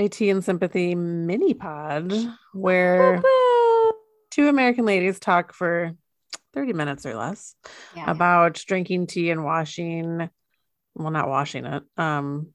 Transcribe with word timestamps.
a 0.00 0.08
Tea 0.08 0.30
and 0.30 0.42
Sympathy 0.42 0.94
mini 0.94 1.52
pod 1.52 2.12
where 2.54 3.20
two 4.30 4.48
American 4.48 4.86
ladies 4.86 5.20
talk 5.20 5.52
for 5.52 5.92
30 6.54 6.72
minutes 6.72 7.04
or 7.04 7.14
less 7.14 7.54
Yeah. 7.94 8.10
about 8.10 8.54
drinking 8.66 9.08
tea 9.08 9.30
and 9.30 9.44
washing. 9.44 10.30
Well, 10.94 11.10
not 11.10 11.28
washing 11.28 11.66
it. 11.66 11.82
Um, 11.98 12.48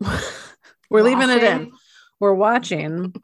we're 0.90 1.02
leaving 1.02 1.30
it 1.30 1.42
in. 1.44 1.72
We're 2.18 2.34
watching 2.34 3.14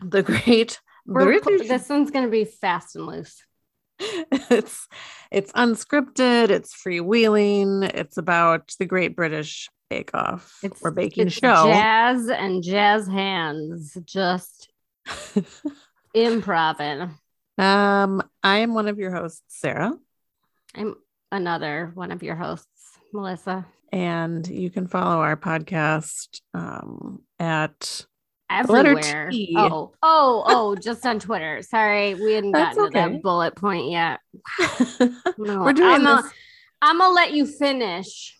the 0.00 0.22
great 0.22 0.80
British. 1.04 1.68
this 1.68 1.88
one's 1.88 2.10
gonna 2.10 2.28
be 2.28 2.44
fast 2.44 2.94
and 2.94 3.06
loose. 3.06 3.44
it's 3.98 4.88
it's 5.30 5.52
unscripted. 5.52 6.50
It's 6.50 6.74
freewheeling. 6.74 7.84
It's 7.94 8.16
about 8.16 8.74
the 8.78 8.86
Great 8.86 9.16
British 9.16 9.68
Bake 9.92 10.10
Off 10.14 10.58
It's 10.62 10.80
or 10.82 10.90
baking 10.90 11.26
it's 11.26 11.36
show. 11.36 11.66
Jazz 11.66 12.28
and 12.30 12.62
jazz 12.62 13.06
hands 13.06 13.98
just 14.06 14.70
improving. 16.14 17.10
um, 17.58 18.22
I 18.42 18.58
am 18.58 18.72
one 18.72 18.88
of 18.88 18.98
your 18.98 19.14
hosts, 19.14 19.42
Sarah. 19.48 19.92
I'm 20.74 20.94
another 21.30 21.90
one 21.94 22.10
of 22.10 22.22
your 22.22 22.36
hosts, 22.36 22.66
Melissa. 23.12 23.66
and 23.92 24.48
you 24.48 24.70
can 24.70 24.86
follow 24.86 25.20
our 25.20 25.36
podcast 25.36 26.40
um, 26.54 27.20
at 27.38 28.06
Everywhere. 28.48 29.30
Oh, 29.56 29.92
oh, 30.02 30.44
oh, 30.46 30.74
just 30.76 31.04
on 31.06 31.18
Twitter. 31.18 31.62
Sorry, 31.62 32.14
we 32.14 32.32
hadn't 32.34 32.52
That's 32.52 32.76
gotten 32.76 32.92
to 32.92 32.98
okay. 32.98 33.12
that 33.12 33.22
bullet 33.22 33.54
point 33.56 33.90
yet. 33.90 34.20
No, 35.38 35.60
we're 35.62 35.72
doing 35.74 36.06
I'm 36.06 36.16
this. 36.16 36.26
A, 36.26 36.30
I'm 36.82 36.98
gonna 36.98 37.14
let 37.14 37.32
you 37.32 37.46
finish. 37.46 38.38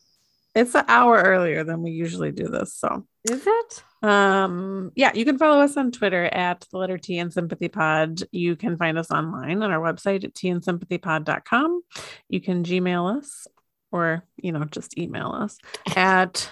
It's 0.55 0.75
an 0.75 0.85
hour 0.89 1.17
earlier 1.21 1.65
than 1.65 1.83
we 1.83 1.91
usually 1.93 2.33
do 2.33 2.49
this. 2.49 2.75
So, 2.75 3.07
Is 3.31 3.43
it? 3.47 3.85
um, 4.03 4.93
yeah, 4.95 5.13
you 5.15 5.25
can 5.25 5.39
follow 5.39 5.63
us 5.63 5.77
on 5.77 5.93
Twitter 5.93 6.25
at 6.25 6.67
the 6.71 6.79
letter 6.79 6.99
T 6.99 7.19
and 7.19 7.33
Sympathy 7.33 7.69
Pod. 7.69 8.23
You 8.33 8.57
can 8.57 8.77
find 8.77 8.99
us 8.99 9.11
online 9.11 9.63
on 9.63 9.71
our 9.71 9.81
website 9.81 10.25
at 10.25 10.35
tandsympathypod.com. 10.35 11.83
You 12.29 12.41
can 12.41 12.65
Gmail 12.65 13.17
us 13.19 13.47
or, 13.91 14.25
you 14.37 14.53
know, 14.53 14.65
just 14.65 14.99
email 14.99 15.29
us 15.29 15.59
at 15.97 16.51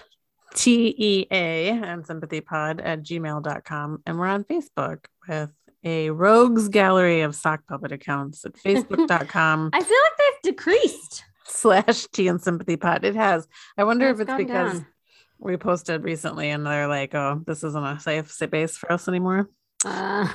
TEA 0.54 1.26
and 1.30 2.04
sympathypod 2.04 2.80
at 2.84 3.02
gmail.com. 3.02 4.02
And 4.06 4.18
we're 4.18 4.26
on 4.26 4.44
Facebook 4.44 5.04
with 5.28 5.50
a 5.84 6.10
rogues 6.10 6.68
gallery 6.68 7.22
of 7.22 7.34
sock 7.34 7.66
puppet 7.66 7.92
accounts 7.92 8.44
at 8.44 8.52
facebook.com 8.64 9.70
I 9.72 9.82
feel 9.82 9.96
like 10.04 10.12
they've 10.18 10.54
decreased. 10.54 11.24
Slash 11.50 12.06
tea 12.08 12.28
and 12.28 12.40
sympathy 12.40 12.76
pod. 12.76 13.04
It 13.04 13.14
has. 13.16 13.46
I 13.76 13.84
wonder 13.84 14.08
if 14.08 14.20
It's 14.20 14.30
it's 14.30 14.36
because 14.38 14.72
down. 14.74 14.86
we 15.38 15.56
posted 15.56 16.04
recently 16.04 16.50
and 16.50 16.64
they're 16.66 16.86
like, 16.88 17.14
oh, 17.14 17.42
this 17.46 17.64
isn't 17.64 17.84
a 17.84 17.98
safe 18.00 18.30
space 18.30 18.76
for 18.76 18.90
us 18.92 19.08
anymore. 19.08 19.48
Uh, 19.84 20.28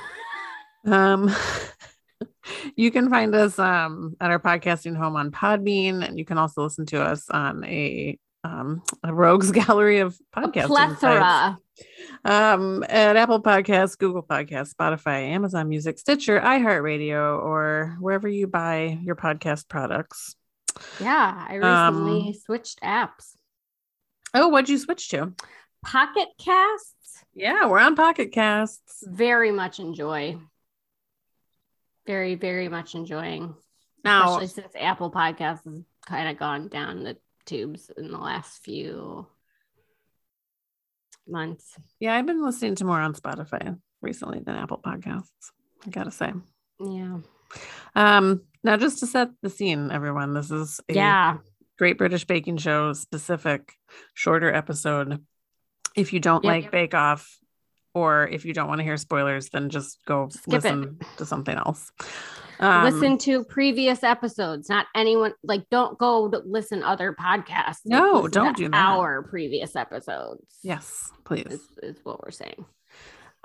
Um, 0.84 1.34
you 2.76 2.90
can 2.92 3.10
find 3.10 3.34
us 3.34 3.58
um, 3.58 4.14
at 4.20 4.30
our 4.30 4.38
podcasting 4.38 4.96
home 4.96 5.16
on 5.16 5.30
Podbean, 5.32 6.06
and 6.06 6.16
you 6.18 6.24
can 6.24 6.38
also 6.38 6.62
listen 6.62 6.86
to 6.86 7.02
us 7.02 7.28
on 7.30 7.64
a 7.64 8.18
um, 8.44 8.82
a 9.02 9.12
rogues 9.12 9.50
gallery 9.66 9.98
of 9.98 10.16
a 10.34 10.42
podcasting 10.42 10.66
plethora. 10.68 11.58
um, 12.24 12.84
at 12.88 13.16
Apple 13.16 13.42
Podcasts, 13.42 13.98
Google 13.98 14.22
Podcasts, 14.22 14.72
Spotify, 14.72 15.28
Amazon 15.30 15.68
Music, 15.68 15.98
Stitcher, 15.98 16.38
iHeartRadio, 16.40 17.42
or 17.42 17.96
wherever 17.98 18.28
you 18.28 18.46
buy 18.46 18.98
your 19.02 19.16
podcast 19.16 19.68
products. 19.68 20.36
Yeah, 21.00 21.46
I 21.48 21.58
Um, 21.58 22.04
recently 22.06 22.32
switched 22.34 22.80
apps. 22.82 23.36
Oh, 24.34 24.48
what'd 24.48 24.68
you 24.68 24.78
switch 24.78 25.08
to? 25.10 25.32
Pocket 25.84 26.28
Casts, 26.38 27.24
Yeah, 27.34 27.66
we're 27.68 27.78
on 27.78 27.94
Pocket 27.96 28.32
Casts. 28.32 29.04
very 29.06 29.52
much 29.52 29.78
enjoy. 29.80 30.38
Very, 32.06 32.34
very 32.34 32.68
much 32.68 32.94
enjoying. 32.94 33.54
Now, 34.04 34.38
Especially 34.38 34.62
since 34.62 34.72
Apple 34.78 35.10
Podcasts 35.10 35.64
has 35.64 35.82
kind 36.06 36.28
of 36.28 36.38
gone 36.38 36.68
down 36.68 37.02
the 37.02 37.16
tubes 37.44 37.90
in 37.96 38.10
the 38.10 38.18
last 38.18 38.62
few 38.64 39.26
months. 41.28 41.76
yeah, 42.00 42.14
I've 42.14 42.26
been 42.26 42.44
listening 42.44 42.74
to 42.76 42.84
more 42.84 43.00
on 43.00 43.14
Spotify 43.14 43.78
recently 44.00 44.40
than 44.40 44.54
Apple 44.56 44.80
Podcasts. 44.84 45.50
I 45.86 45.90
gotta 45.90 46.10
say. 46.10 46.32
Yeah. 46.80 47.18
Um, 47.94 48.42
now 48.66 48.76
just 48.76 48.98
to 48.98 49.06
set 49.06 49.28
the 49.42 49.48
scene, 49.50 49.90
everyone, 49.90 50.34
this 50.34 50.50
is 50.50 50.80
a 50.88 50.94
Yeah. 50.94 51.38
Great 51.78 51.98
British 51.98 52.24
Baking 52.24 52.56
Show 52.58 52.92
specific 52.92 53.72
shorter 54.14 54.52
episode. 54.52 55.22
If 55.94 56.12
you 56.12 56.20
don't 56.20 56.44
Yep. 56.44 56.50
like 56.50 56.70
Bake 56.70 56.94
Off, 56.94 57.38
or 57.94 58.28
if 58.28 58.44
you 58.44 58.52
don't 58.52 58.68
want 58.68 58.78
to 58.80 58.84
hear 58.84 58.96
spoilers, 58.98 59.48
then 59.48 59.70
just 59.70 59.98
go 60.06 60.28
Skip 60.28 60.46
it. 60.46 60.52
listen 60.52 60.98
to 61.16 61.24
something 61.24 61.56
else. 61.56 61.90
Um, 62.60 62.84
listen 62.84 63.18
to 63.18 63.44
previous 63.44 64.02
episodes, 64.02 64.68
not 64.68 64.86
anyone 64.94 65.32
like 65.42 65.66
don't 65.70 65.98
go 65.98 66.28
to 66.30 66.38
listen 66.44 66.82
other 66.82 67.14
podcasts. 67.18 67.80
No, 67.86 68.28
don't 68.28 68.56
do 68.56 68.68
that. 68.68 68.74
Our 68.96 69.22
previous 69.22 69.76
episodes. 69.76 70.42
Yes, 70.62 71.10
please. 71.24 71.46
Is, 71.46 71.60
is 71.82 71.96
what 72.04 72.22
we're 72.22 72.30
saying. 72.30 72.64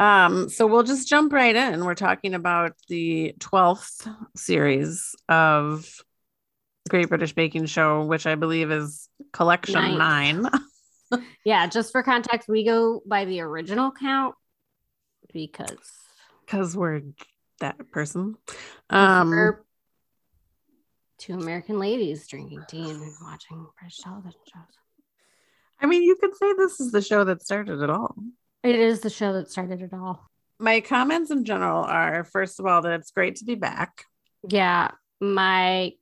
Um, 0.02 0.50
so 0.50 0.66
we'll 0.66 0.82
just 0.82 1.08
jump 1.08 1.32
right 1.32 1.56
in. 1.56 1.86
We're 1.86 1.94
talking 1.94 2.34
about 2.34 2.74
the 2.88 3.36
12th 3.38 4.12
series 4.36 5.14
of 5.30 5.88
Great 6.90 7.08
British 7.08 7.34
Baking 7.34 7.68
Show, 7.68 8.04
which 8.06 8.26
I 8.26 8.34
believe 8.34 8.72
is 8.72 9.08
collection 9.32 9.76
Ninth. 9.76 10.42
nine. 10.42 10.50
Yeah, 11.44 11.68
just 11.68 11.92
for 11.92 12.04
context, 12.04 12.48
we 12.48 12.64
go 12.64 13.04
by 13.06 13.26
the 13.26 13.42
original 13.42 13.92
count 13.92 14.34
because 15.34 15.78
Because 16.46 16.76
we're 16.76 17.02
that 17.60 17.92
person. 17.92 18.38
Um 18.90 19.30
we're 19.30 19.62
two 21.20 21.34
American 21.34 21.80
ladies 21.80 22.28
drinking 22.28 22.64
tea 22.68 22.90
and 22.90 23.14
watching 23.22 23.68
British 23.78 23.98
television 24.00 24.40
shows. 24.52 24.64
I 25.80 25.86
mean 25.86 26.02
you 26.02 26.16
could 26.16 26.34
say 26.36 26.54
this 26.54 26.80
is 26.80 26.92
the 26.92 27.02
show 27.02 27.26
that 27.26 27.44
started 27.44 27.82
it 27.82 27.90
all. 27.90 28.16
It 28.64 28.76
is 28.76 29.00
the 29.02 29.10
show 29.10 29.34
that 29.34 29.50
started 29.50 29.82
it 29.82 29.94
all. 29.94 30.30
My 30.60 30.82
comments 30.82 31.32
in 31.32 31.44
general 31.46 31.84
are 31.84 32.24
first 32.24 32.60
of 32.60 32.66
all 32.68 32.82
that 32.84 32.94
it's 33.00 33.12
great 33.12 33.38
to 33.38 33.46
be 33.46 33.56
back. 33.56 34.06
Yeah, 34.48 34.92
my 35.20 35.94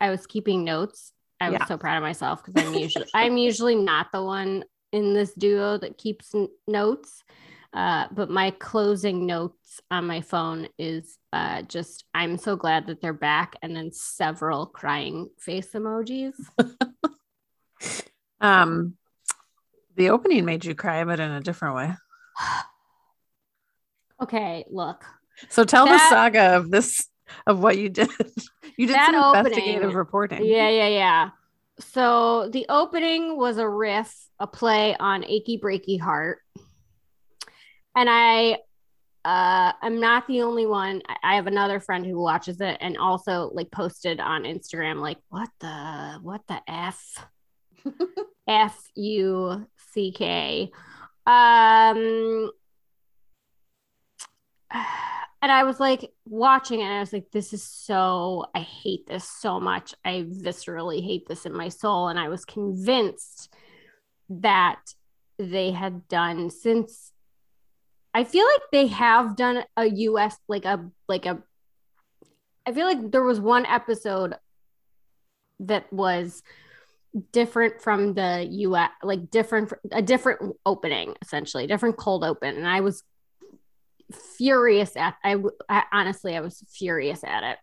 I 0.00 0.10
was 0.10 0.26
keeping 0.26 0.64
notes. 0.64 1.12
I 1.40 1.50
was 1.50 1.60
Yeah. 1.60 1.66
so 1.66 1.78
proud 1.78 1.96
of 1.96 2.02
myself 2.02 2.44
because 2.44 2.62
I'm 2.66 2.74
usually 2.74 3.06
I'm 3.14 3.36
usually 3.38 3.74
not 3.76 4.12
the 4.12 4.22
one 4.22 4.64
in 4.92 5.14
this 5.14 5.32
duo 5.32 5.78
that 5.78 5.96
keeps 5.96 6.34
n- 6.34 6.48
notes. 6.66 7.24
Uh, 7.72 8.06
but 8.12 8.28
my 8.28 8.50
closing 8.50 9.24
notes 9.24 9.80
on 9.90 10.06
my 10.06 10.20
phone 10.20 10.68
is 10.78 11.16
uh, 11.32 11.62
just 11.62 12.04
I'm 12.14 12.36
so 12.36 12.54
glad 12.54 12.86
that 12.88 13.00
they're 13.00 13.14
back, 13.14 13.56
and 13.62 13.74
then 13.74 13.90
several 13.92 14.66
crying 14.66 15.30
face 15.38 15.68
emojis. 15.72 16.34
Um 18.40 18.96
the 20.02 20.10
opening 20.10 20.44
made 20.44 20.64
you 20.64 20.74
cry, 20.74 21.04
but 21.04 21.20
in 21.20 21.30
a 21.30 21.40
different 21.40 21.76
way. 21.76 21.92
okay, 24.22 24.64
look, 24.70 25.04
So 25.48 25.64
tell 25.64 25.84
That- 25.86 25.92
the 25.92 26.14
saga 26.14 26.56
of 26.56 26.70
this 26.70 27.06
of 27.46 27.60
what 27.60 27.78
you 27.78 27.88
did. 27.88 28.10
You 28.78 28.86
did 28.86 28.96
some 28.96 29.14
opening- 29.16 29.46
investigative 29.46 29.94
reporting. 29.94 30.46
Yeah, 30.46 30.70
yeah, 30.70 30.88
yeah. 30.88 31.30
So 31.78 32.48
the 32.48 32.64
opening 32.70 33.36
was 33.36 33.58
a 33.58 33.68
riff, 33.68 34.16
a 34.40 34.46
play 34.46 34.96
on 34.98 35.22
Achy 35.24 35.60
Breaky 35.62 36.00
Heart. 36.00 36.38
And 37.94 38.08
I 38.08 38.52
uh 39.26 39.72
I'm 39.82 40.00
not 40.00 40.26
the 40.26 40.40
only 40.40 40.64
one. 40.64 41.02
I- 41.22 41.34
have 41.36 41.46
another 41.46 41.80
friend 41.80 42.06
who 42.06 42.18
watches 42.18 42.62
it 42.62 42.78
and 42.80 42.96
also 42.96 43.50
like 43.52 43.70
posted 43.70 44.20
on 44.20 44.44
Instagram 44.44 45.00
like 45.00 45.18
what 45.28 45.50
the 45.60 46.18
what 46.22 46.40
the 46.48 46.58
F 46.66 47.26
F 48.48 48.82
U 48.94 49.66
C 49.92 50.12
K. 50.12 50.70
Um 51.26 52.50
and 55.42 55.52
I 55.52 55.64
was 55.64 55.80
like 55.80 56.12
watching 56.24 56.80
it 56.80 56.84
and 56.84 56.94
I 56.94 57.00
was 57.00 57.12
like, 57.12 57.30
this 57.30 57.52
is 57.52 57.62
so, 57.62 58.46
I 58.54 58.60
hate 58.60 59.06
this 59.06 59.28
so 59.28 59.60
much. 59.60 59.94
I 60.04 60.26
viscerally 60.28 61.04
hate 61.04 61.26
this 61.28 61.46
in 61.46 61.52
my 61.52 61.68
soul. 61.68 62.08
And 62.08 62.18
I 62.18 62.28
was 62.28 62.44
convinced 62.44 63.52
that 64.28 64.80
they 65.38 65.72
had 65.72 66.08
done 66.08 66.50
since 66.50 67.12
I 68.14 68.24
feel 68.24 68.44
like 68.44 68.62
they 68.70 68.86
have 68.88 69.36
done 69.36 69.64
a 69.76 69.86
US 69.86 70.36
like 70.48 70.64
a 70.64 70.90
like 71.08 71.26
a 71.26 71.42
I 72.66 72.72
feel 72.72 72.86
like 72.86 73.10
there 73.10 73.22
was 73.22 73.40
one 73.40 73.66
episode 73.66 74.34
that 75.60 75.92
was 75.92 76.42
different 77.32 77.82
from 77.82 78.14
the 78.14 78.46
US 78.50 78.90
like 79.02 79.30
different 79.30 79.72
a 79.90 80.00
different 80.00 80.56
opening 80.64 81.14
essentially 81.20 81.66
different 81.66 81.98
cold 81.98 82.24
open 82.24 82.56
and 82.56 82.66
I 82.66 82.80
was 82.80 83.02
furious 84.12 84.96
at 84.96 85.14
I 85.22 85.36
honestly 85.92 86.36
I 86.36 86.40
was 86.40 86.62
furious 86.70 87.22
at 87.24 87.42
it. 87.42 87.58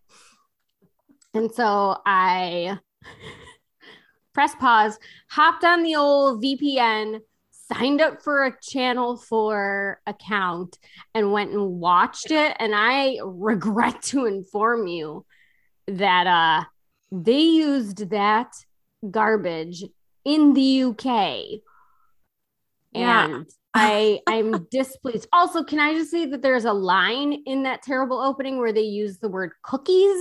And 1.32 1.52
so 1.52 1.96
I 2.04 2.78
press 4.34 4.54
pause, 4.56 4.98
hopped 5.28 5.64
on 5.64 5.82
the 5.82 5.96
old 5.96 6.42
VPN, 6.42 7.20
signed 7.72 8.00
up 8.00 8.22
for 8.22 8.44
a 8.44 8.56
channel 8.60 9.16
4 9.16 10.00
account 10.06 10.78
and 11.14 11.32
went 11.32 11.52
and 11.52 11.78
watched 11.80 12.30
it 12.30 12.56
and 12.58 12.72
I 12.74 13.18
regret 13.24 14.02
to 14.04 14.26
inform 14.26 14.86
you 14.86 15.24
that 15.86 16.26
uh 16.26 16.64
they 17.12 17.40
used 17.40 18.10
that 18.10 18.52
garbage 19.08 19.84
in 20.24 20.54
the 20.54 20.82
UK. 20.84 21.60
Yeah. 22.92 23.24
And 23.24 23.46
I 23.72 24.20
I'm 24.26 24.64
displeased. 24.70 25.28
Also, 25.32 25.62
can 25.64 25.78
I 25.78 25.94
just 25.94 26.10
say 26.10 26.26
that 26.26 26.42
there's 26.42 26.64
a 26.64 26.72
line 26.72 27.42
in 27.46 27.62
that 27.64 27.82
terrible 27.82 28.18
opening 28.18 28.58
where 28.58 28.72
they 28.72 28.82
use 28.82 29.18
the 29.18 29.28
word 29.28 29.52
cookies? 29.62 30.20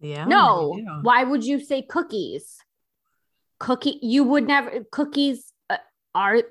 Yeah. 0.00 0.24
no. 0.24 0.74
do. 0.76 0.84
Why 1.02 1.24
would 1.24 1.44
you 1.44 1.60
say 1.60 1.82
cookies? 1.82 2.58
Cookie 3.58 4.00
you 4.02 4.24
would 4.24 4.48
never 4.48 4.84
cookies 4.90 5.52
uh, 5.70 5.76
are 6.14 6.42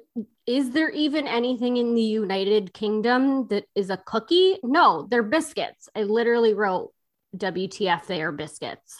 is 0.47 0.71
there 0.71 0.89
even 0.89 1.27
anything 1.27 1.77
in 1.77 1.93
the 1.93 2.01
United 2.01 2.73
Kingdom 2.73 3.47
that 3.49 3.65
is 3.75 3.89
a 3.89 3.97
cookie? 3.97 4.57
No, 4.63 5.07
they're 5.09 5.23
biscuits. 5.23 5.89
I 5.95 6.03
literally 6.03 6.53
wrote 6.53 6.93
WTF 7.35 8.05
they 8.05 8.21
are 8.21 8.31
biscuits. 8.31 8.97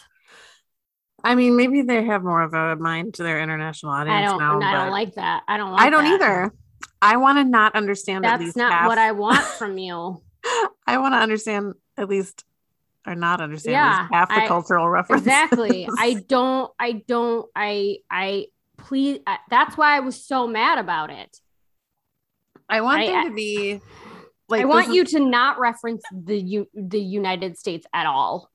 I 1.24 1.34
mean, 1.34 1.56
maybe 1.56 1.82
they 1.82 2.04
have 2.04 2.22
more 2.24 2.42
of 2.42 2.52
a 2.54 2.76
mind 2.76 3.14
to 3.14 3.22
their 3.22 3.40
international 3.40 3.92
audience 3.92 4.18
I 4.18 4.22
don't 4.24 4.38
now. 4.38 4.60
I 4.60 4.72
don't 4.84 4.90
like 4.90 5.14
that. 5.14 5.42
I 5.46 5.56
don't 5.56 5.70
like 5.72 5.80
I 5.80 5.90
don't 5.90 6.04
that. 6.04 6.14
either. 6.14 6.52
I 7.00 7.16
want 7.16 7.38
to 7.38 7.44
not 7.44 7.74
understand 7.74 8.24
at 8.26 8.32
That's 8.32 8.42
least 8.44 8.56
not 8.56 8.72
half. 8.72 8.88
what 8.88 8.98
I 8.98 9.12
want 9.12 9.38
from 9.58 9.78
you. 9.78 10.22
I 10.86 10.98
want 10.98 11.14
to 11.14 11.18
understand 11.18 11.74
at 11.96 12.08
least 12.08 12.44
or 13.06 13.14
not 13.14 13.40
understand 13.40 13.72
Yeah, 13.72 14.08
half 14.12 14.28
the 14.28 14.42
I- 14.42 14.46
cultural 14.48 14.88
references. 14.88 15.26
exactly 15.26 15.88
i 15.98 16.14
don't 16.28 16.70
i 16.78 16.92
don't 17.08 17.48
i 17.56 17.96
i 18.08 18.46
please 18.78 19.18
I, 19.26 19.38
that's 19.50 19.76
why 19.76 19.96
i 19.96 20.00
was 20.00 20.24
so 20.24 20.46
mad 20.46 20.78
about 20.78 21.10
it 21.10 21.36
I 22.68 22.80
want 22.80 23.02
I- 23.02 23.06
there 23.06 23.24
to 23.24 23.34
be 23.34 23.80
like 24.48 24.62
i 24.62 24.64
want 24.66 24.92
you 24.94 25.02
is- 25.02 25.10
to 25.12 25.20
not 25.20 25.58
reference 25.58 26.02
the 26.12 26.38
U, 26.40 26.68
the 26.74 27.00
united 27.00 27.58
states 27.58 27.86
at 27.92 28.06
all 28.06 28.48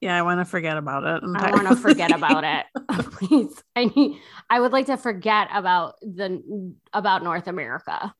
Yeah, 0.00 0.16
I 0.16 0.22
want 0.22 0.40
to 0.40 0.44
forget 0.44 0.76
about 0.76 1.04
it. 1.04 1.28
i 1.36 1.50
want 1.50 1.68
to 1.68 1.76
forget 1.76 2.12
about 2.12 2.44
it 2.44 2.66
please 3.12 3.62
i 3.74 3.84
need 3.86 4.20
i 4.50 4.60
would 4.60 4.72
like 4.72 4.86
to 4.86 4.96
forget 4.96 5.48
about 5.52 5.94
the 6.02 6.74
about 6.92 7.22
north 7.24 7.46
america 7.48 8.14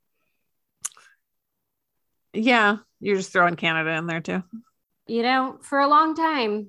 Yeah, 2.33 2.79
you're 3.01 3.17
just 3.17 3.33
throwing 3.33 3.57
Canada 3.57 3.91
in 3.93 4.07
there 4.07 4.21
too. 4.21 4.43
you 5.07 5.23
know 5.23 5.59
for 5.63 5.79
a 5.81 5.89
long 5.89 6.15
time 6.15 6.69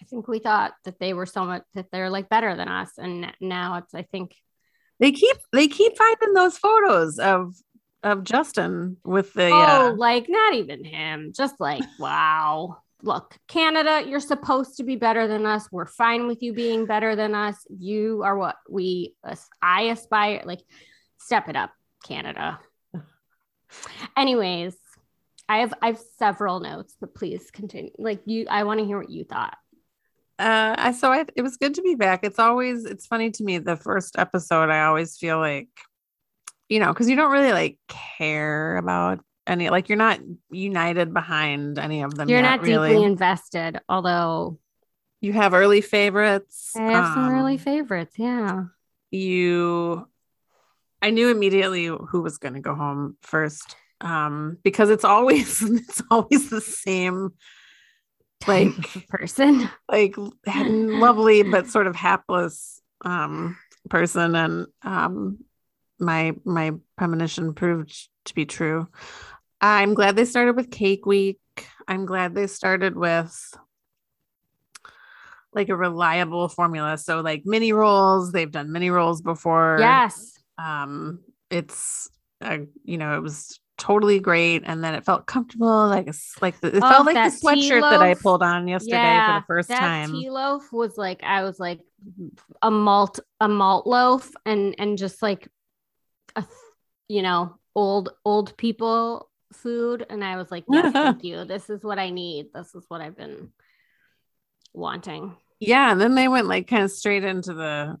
i 0.00 0.04
think 0.04 0.28
we 0.28 0.38
thought 0.38 0.72
that 0.84 0.98
they 1.00 1.14
were 1.14 1.26
so 1.26 1.44
much 1.44 1.62
that 1.74 1.86
they're 1.90 2.10
like 2.10 2.28
better 2.28 2.54
than 2.56 2.68
us 2.68 2.90
and 2.98 3.32
now 3.40 3.76
it's 3.78 3.94
i 3.94 4.02
think 4.02 4.34
They 5.00 5.12
keep 5.12 5.36
they 5.52 5.68
keep 5.68 5.96
finding 5.96 6.34
those 6.34 6.58
photos 6.58 7.18
of 7.18 7.54
of 8.02 8.22
Justin 8.22 8.96
with 9.04 9.32
the 9.32 9.50
Oh, 9.50 9.92
uh, 9.92 9.94
like 9.96 10.26
not 10.28 10.54
even 10.54 10.84
him. 10.84 11.32
Just 11.36 11.58
like, 11.58 11.82
wow. 11.98 12.76
Look, 13.02 13.36
Canada, 13.46 14.02
you're 14.08 14.18
supposed 14.20 14.76
to 14.78 14.84
be 14.84 14.96
better 14.96 15.28
than 15.28 15.46
us. 15.46 15.68
We're 15.70 15.86
fine 15.86 16.26
with 16.26 16.42
you 16.42 16.52
being 16.52 16.84
better 16.84 17.14
than 17.14 17.34
us. 17.34 17.56
You 17.68 18.22
are 18.24 18.36
what 18.36 18.56
we, 18.68 19.14
I 19.62 19.82
aspire. 19.82 20.42
Like, 20.44 20.60
step 21.18 21.48
it 21.48 21.56
up, 21.56 21.70
Canada. 22.04 22.58
Anyways, 24.16 24.74
I 25.48 25.58
have 25.58 25.74
I 25.80 25.88
have 25.88 26.00
several 26.18 26.60
notes, 26.60 26.94
but 27.00 27.14
please 27.14 27.50
continue. 27.50 27.92
Like 27.98 28.20
you, 28.26 28.46
I 28.50 28.64
want 28.64 28.80
to 28.80 28.86
hear 28.86 28.98
what 28.98 29.10
you 29.10 29.24
thought. 29.24 29.56
uh 30.38 30.74
I 30.78 30.92
so 30.92 31.10
I 31.12 31.24
it 31.36 31.42
was 31.42 31.56
good 31.56 31.74
to 31.74 31.82
be 31.82 31.94
back. 31.94 32.20
It's 32.22 32.38
always 32.38 32.84
it's 32.84 33.06
funny 33.06 33.30
to 33.32 33.44
me 33.44 33.58
the 33.58 33.76
first 33.76 34.18
episode 34.18 34.70
I 34.70 34.84
always 34.84 35.16
feel 35.16 35.38
like 35.38 35.68
you 36.68 36.80
know, 36.80 36.92
because 36.92 37.08
you 37.08 37.16
don't 37.16 37.32
really 37.32 37.52
like 37.52 37.78
care 37.88 38.76
about 38.76 39.20
any 39.48 39.70
like 39.70 39.88
you're 39.88 39.98
not 39.98 40.20
united 40.50 41.12
behind 41.12 41.78
any 41.78 42.02
of 42.02 42.14
them. 42.14 42.28
You're 42.28 42.40
yet, 42.40 42.56
not 42.56 42.62
really. 42.62 42.90
deeply 42.90 43.04
invested, 43.04 43.80
although 43.88 44.58
you 45.20 45.32
have 45.32 45.54
early 45.54 45.80
favorites. 45.80 46.72
I 46.76 46.92
have 46.92 47.06
some 47.06 47.24
um, 47.24 47.32
early 47.32 47.58
favorites. 47.58 48.14
Yeah. 48.18 48.64
you 49.10 50.06
I 51.00 51.10
knew 51.10 51.30
immediately 51.30 51.86
who 51.86 52.20
was 52.20 52.38
going 52.38 52.54
to 52.54 52.60
go 52.60 52.74
home 52.74 53.16
first 53.22 53.76
um 54.00 54.58
because 54.62 54.90
it's 54.90 55.04
always 55.04 55.62
it's 55.62 56.02
always 56.10 56.50
the 56.50 56.60
same 56.60 57.30
like 58.46 59.08
person. 59.08 59.68
like 59.90 60.14
lovely 60.46 61.42
but 61.42 61.66
sort 61.66 61.86
of 61.86 61.96
hapless 61.96 62.80
um 63.04 63.56
person 63.88 64.34
and 64.36 64.66
um 64.82 65.38
my 65.98 66.34
my 66.44 66.72
premonition 66.96 67.54
proved 67.54 68.08
to 68.24 68.34
be 68.34 68.46
true 68.46 68.86
i'm 69.60 69.94
glad 69.94 70.16
they 70.16 70.24
started 70.24 70.56
with 70.56 70.70
cake 70.70 71.06
week. 71.06 71.38
I'm 71.88 72.06
glad 72.06 72.34
they 72.34 72.46
started 72.46 72.96
with 72.96 73.54
like 75.52 75.68
a 75.70 75.76
reliable 75.76 76.48
formula. 76.48 76.98
So 76.98 77.20
like 77.20 77.42
mini 77.44 77.72
rolls. 77.72 78.30
They've 78.32 78.50
done 78.50 78.70
mini 78.70 78.90
rolls 78.90 79.22
before. 79.22 79.76
Yes. 79.80 80.38
um 80.58 81.20
it's 81.50 82.08
uh, 82.42 82.58
you 82.84 82.98
know 82.98 83.16
it 83.16 83.22
was 83.22 83.58
totally 83.78 84.20
great. 84.20 84.62
And 84.66 84.84
then 84.84 84.94
it 84.94 85.04
felt 85.04 85.26
comfortable 85.26 85.88
like 85.88 86.08
a 86.08 86.14
like 86.40 86.60
the, 86.60 86.76
it 86.76 86.82
Oh, 86.82 86.88
felt 86.90 87.06
like 87.06 87.14
the 87.32 87.36
sweatshirt 87.38 87.80
that 87.90 88.02
i 88.02 88.14
pulled 88.14 88.42
on 88.42 88.68
yesterday 88.68 89.20
for 89.26 89.32
the 89.40 89.44
first 89.46 89.68
that 89.70 89.78
time. 89.80 90.12
Tea 90.12 90.30
loaf 90.30 90.72
was 90.72 90.96
like 90.98 91.22
I 91.22 91.42
was 91.42 91.58
like 91.58 91.80
a 92.62 92.70
malt 92.70 93.18
a 93.40 93.48
malt 93.48 93.86
loaf 93.86 94.30
and 94.44 94.74
and 94.78 94.98
just 94.98 95.22
like 95.22 95.48
a 96.36 96.44
you 97.08 97.22
know 97.22 97.56
old 97.74 98.10
old 98.24 98.56
people 98.56 99.27
food 99.52 100.04
and 100.08 100.22
I 100.22 100.36
was 100.36 100.50
like 100.50 100.64
yes 100.68 100.92
thank 100.92 101.24
you. 101.24 101.44
This 101.44 101.70
is 101.70 101.82
what 101.82 101.98
I 101.98 102.10
need. 102.10 102.46
This 102.54 102.74
is 102.74 102.84
what 102.88 103.00
I've 103.00 103.16
been 103.16 103.50
wanting. 104.72 105.36
Yeah 105.60 105.90
and 105.90 106.00
then 106.00 106.14
they 106.14 106.28
went 106.28 106.46
like 106.46 106.68
kind 106.68 106.84
of 106.84 106.90
straight 106.90 107.24
into 107.24 107.54
the 107.54 107.98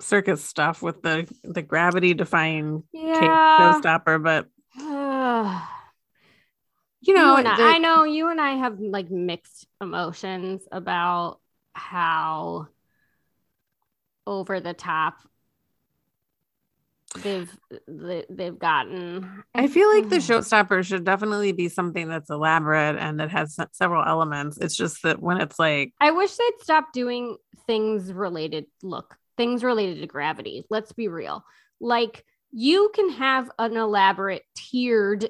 circus 0.00 0.44
stuff 0.44 0.82
with 0.82 1.02
the 1.02 1.28
the 1.42 1.62
gravity 1.62 2.14
defying 2.14 2.84
cake 2.94 3.02
yeah. 3.02 3.80
showstopper 3.82 4.22
but 4.22 4.46
you 4.76 4.82
you 7.00 7.14
know 7.14 7.36
and 7.36 7.48
I, 7.48 7.74
I 7.74 7.78
know 7.78 8.04
you 8.04 8.30
and 8.30 8.40
I 8.40 8.52
have 8.52 8.78
like 8.78 9.10
mixed 9.10 9.66
emotions 9.80 10.62
about 10.70 11.40
how 11.72 12.68
over 14.26 14.60
the 14.60 14.74
top 14.74 15.16
they've 17.22 17.50
they, 17.86 18.24
they've 18.30 18.58
gotten. 18.58 19.42
I 19.54 19.66
feel 19.66 19.88
like 19.92 20.08
the 20.08 20.16
Mm. 20.16 20.38
showstopper 20.38 20.84
should 20.84 21.04
definitely 21.04 21.52
be 21.52 21.68
something 21.68 22.08
that's 22.08 22.30
elaborate 22.30 22.96
and 22.96 23.18
that 23.20 23.30
has 23.30 23.56
several 23.72 24.04
elements. 24.04 24.58
It's 24.58 24.76
just 24.76 25.02
that 25.02 25.20
when 25.20 25.40
it's 25.40 25.58
like, 25.58 25.92
I 26.00 26.10
wish 26.10 26.34
they'd 26.36 26.60
stop 26.62 26.92
doing 26.92 27.36
things 27.66 28.12
related. 28.12 28.66
Look, 28.82 29.16
things 29.36 29.64
related 29.64 30.00
to 30.00 30.06
gravity. 30.06 30.64
Let's 30.70 30.92
be 30.92 31.08
real. 31.08 31.44
Like 31.80 32.24
you 32.52 32.90
can 32.94 33.10
have 33.10 33.50
an 33.58 33.76
elaborate 33.76 34.42
tiered 34.56 35.28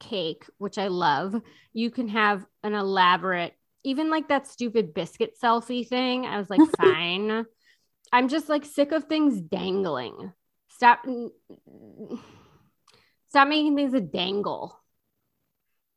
cake, 0.00 0.44
which 0.58 0.78
I 0.78 0.88
love. 0.88 1.40
You 1.72 1.90
can 1.90 2.08
have 2.08 2.44
an 2.62 2.74
elaborate, 2.74 3.54
even 3.84 4.10
like 4.10 4.28
that 4.28 4.46
stupid 4.48 4.94
biscuit 4.94 5.34
selfie 5.42 5.86
thing. 5.86 6.26
I 6.26 6.38
was 6.38 6.50
like, 6.50 6.60
fine. 6.76 7.44
I'm 8.12 8.28
just 8.28 8.48
like 8.48 8.64
sick 8.64 8.92
of 8.92 9.04
things 9.04 9.40
dangling. 9.40 10.32
Stop. 10.82 11.06
Stop 13.28 13.46
making 13.46 13.76
things 13.76 13.94
a 13.94 14.00
dangle. 14.00 14.76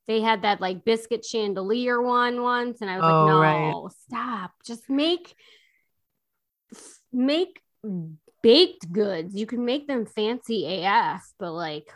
They 0.06 0.22
had 0.22 0.44
that 0.44 0.62
like 0.62 0.86
biscuit 0.86 1.26
chandelier 1.26 2.00
one 2.00 2.44
once, 2.44 2.82
and 2.82 2.92
I 2.92 2.98
was 2.98 3.04
Oh, 3.04 3.26
like, 3.26 3.28
no, 3.28 3.84
right. 3.84 3.92
stop. 4.08 4.52
Just 4.64 4.88
make 4.88 5.34
make 7.12 7.64
baked 8.44 8.92
goods. 8.92 9.34
You 9.36 9.48
can 9.48 9.66
make 9.66 9.88
them 9.88 10.06
fancy 10.06 10.68
AF, 10.68 11.24
but 11.40 11.52
like 11.54 11.92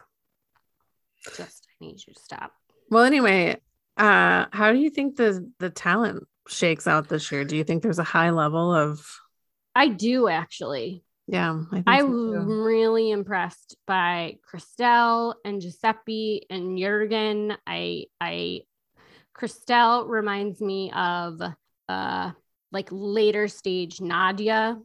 just 1.37 1.67
I 1.69 1.85
need 1.85 1.99
you 2.07 2.15
to 2.15 2.19
stop. 2.19 2.53
well, 2.89 3.03
anyway, 3.03 3.57
uh, 3.97 4.45
how 4.51 4.71
do 4.71 4.79
you 4.79 4.89
think 4.89 5.15
the 5.15 5.47
the 5.59 5.69
talent 5.69 6.27
shakes 6.47 6.87
out 6.87 7.07
this 7.07 7.31
year? 7.31 7.45
Do 7.45 7.55
you 7.55 7.63
think 7.63 7.83
there's 7.83 7.99
a 7.99 8.03
high 8.03 8.31
level 8.31 8.73
of, 8.73 9.05
I 9.75 9.89
do 9.89 10.27
actually. 10.27 11.03
Yeah, 11.31 11.61
I 11.71 11.83
I 11.85 11.99
so, 11.99 12.07
really 12.11 13.11
impressed 13.11 13.77
by 13.85 14.37
Christelle 14.51 15.35
and 15.45 15.61
Giuseppe 15.61 16.45
and 16.49 16.77
Jurgen. 16.77 17.55
I 17.67 18.05
I 18.19 18.61
Christelle 19.37 20.09
reminds 20.09 20.59
me 20.59 20.91
of 20.91 21.39
uh 21.87 22.31
like 22.71 22.89
later 22.91 23.47
stage 23.47 24.01
Nadia, 24.01 24.77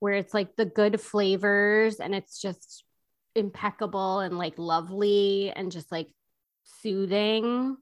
where 0.00 0.14
it's 0.14 0.34
like 0.34 0.56
the 0.56 0.64
good 0.64 1.00
flavors 1.00 2.00
and 2.00 2.14
it's 2.14 2.40
just 2.40 2.84
impeccable 3.34 4.20
and 4.20 4.36
like 4.38 4.58
lovely 4.58 5.52
and 5.54 5.70
just 5.70 5.92
like 5.92 6.08
soothing. 6.64 7.76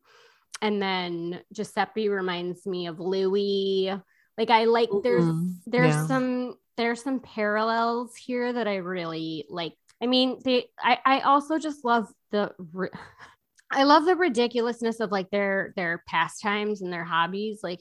And 0.62 0.82
then 0.82 1.40
Giuseppe 1.52 2.08
reminds 2.08 2.66
me 2.66 2.88
of 2.88 3.00
Louis. 3.00 3.92
Like 4.36 4.50
I 4.50 4.64
like 4.64 4.90
there's 5.02 5.24
Mhm. 5.24 5.58
there's 5.66 5.94
Yeah. 5.94 6.06
some 6.06 6.54
there's 6.80 7.02
some 7.02 7.20
parallels 7.20 8.16
here 8.16 8.52
that 8.52 8.66
I 8.66 8.76
really 8.76 9.46
like. 9.48 9.74
I 10.02 10.06
mean, 10.06 10.38
they 10.44 10.66
I 10.82 10.98
I 11.04 11.20
also 11.20 11.58
just 11.58 11.84
love 11.84 12.08
the 12.30 12.52
I 13.70 13.84
love 13.84 14.04
the 14.04 14.16
ridiculousness 14.16 15.00
of 15.00 15.12
like 15.12 15.30
their 15.30 15.72
their 15.76 16.02
pastimes 16.08 16.82
and 16.82 16.92
their 16.92 17.04
hobbies. 17.04 17.60
Like 17.62 17.80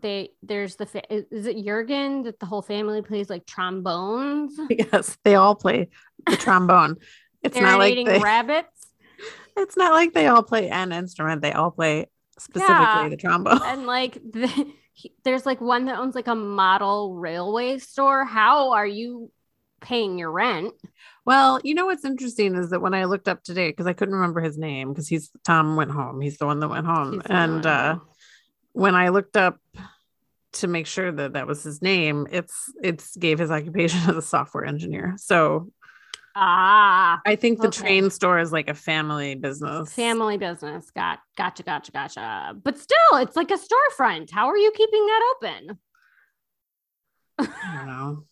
they 0.00 0.30
there's 0.42 0.76
the 0.76 0.86
fa- 0.86 1.12
is 1.12 1.46
it 1.46 1.62
Jurgen 1.64 2.22
that 2.22 2.40
the 2.40 2.46
whole 2.46 2.62
family 2.62 3.02
plays 3.02 3.28
like 3.30 3.46
trombones? 3.46 4.58
Yes, 4.70 5.18
they 5.24 5.34
all 5.34 5.54
play 5.54 5.88
the 6.26 6.36
trombone. 6.36 6.96
It's 7.42 7.56
not 7.56 7.78
like 7.78 7.94
they, 7.94 8.18
rabbits 8.18 8.86
it's 9.56 9.76
not 9.76 9.92
like 9.92 10.12
they 10.12 10.26
all 10.26 10.42
play 10.42 10.68
an 10.68 10.92
instrument. 10.92 11.42
They 11.42 11.52
all 11.52 11.70
play 11.70 12.06
specifically 12.38 12.76
Yeah. 12.84 13.08
the 13.08 13.16
trombone. 13.16 13.60
and 13.64 13.86
like 13.86 14.14
the, 14.14 14.72
he, 14.92 15.12
there's 15.24 15.46
like 15.46 15.60
one 15.60 15.86
that 15.86 15.98
owns 15.98 16.14
like 16.14 16.28
a 16.28 16.34
model 16.34 17.14
railway 17.14 17.78
store. 17.78 18.24
How 18.24 18.72
are 18.72 18.86
you 18.86 19.30
paying 19.80 20.18
your 20.18 20.30
rent? 20.30 20.74
Well, 21.24 21.60
you 21.62 21.74
know 21.74 21.86
what's 21.86 22.04
interesting 22.04 22.54
is 22.54 22.70
that 22.70 22.80
when 22.80 22.94
I 22.94 23.04
looked 23.04 23.28
up 23.28 23.42
today, 23.42 23.68
because 23.68 23.86
I 23.86 23.92
couldn't 23.92 24.14
remember 24.14 24.40
his 24.40 24.58
name, 24.58 24.92
because 24.92 25.08
he's 25.08 25.30
Tom 25.44 25.76
went 25.76 25.90
home. 25.90 26.20
He's 26.20 26.38
the 26.38 26.46
one 26.46 26.60
that 26.60 26.68
went 26.68 26.86
home, 26.86 27.22
and 27.26 27.64
uh, 27.64 27.98
when 28.72 28.94
I 28.94 29.08
looked 29.10 29.36
up 29.36 29.58
to 30.52 30.66
make 30.66 30.86
sure 30.86 31.12
that 31.12 31.34
that 31.34 31.46
was 31.46 31.62
his 31.62 31.82
name, 31.82 32.26
it's 32.30 32.72
it's 32.82 33.16
gave 33.16 33.38
his 33.38 33.50
occupation 33.50 34.00
as 34.08 34.16
a 34.16 34.22
software 34.22 34.64
engineer. 34.64 35.14
So 35.18 35.70
ah, 36.34 37.20
I 37.26 37.36
think 37.36 37.60
the 37.60 37.68
Okay. 37.68 37.80
train 37.82 38.10
store 38.10 38.38
is 38.38 38.52
like 38.52 38.68
a 38.68 38.74
family 38.74 39.34
business. 39.34 39.92
family 39.92 40.38
business. 40.38 40.90
Got 40.90 41.20
gotcha, 41.36 41.62
gotcha, 41.62 41.92
gotcha. 41.92 42.54
But 42.62 42.78
still, 42.78 43.16
it's 43.16 43.36
like 43.36 43.50
a 43.50 43.58
storefront. 43.58 44.30
How 44.30 44.48
are 44.48 44.56
you 44.56 44.72
keeping 44.74 45.06
that 45.06 45.34
open? 45.36 45.78
I 47.38 47.74
don't 47.76 47.86
know. 47.86 48.24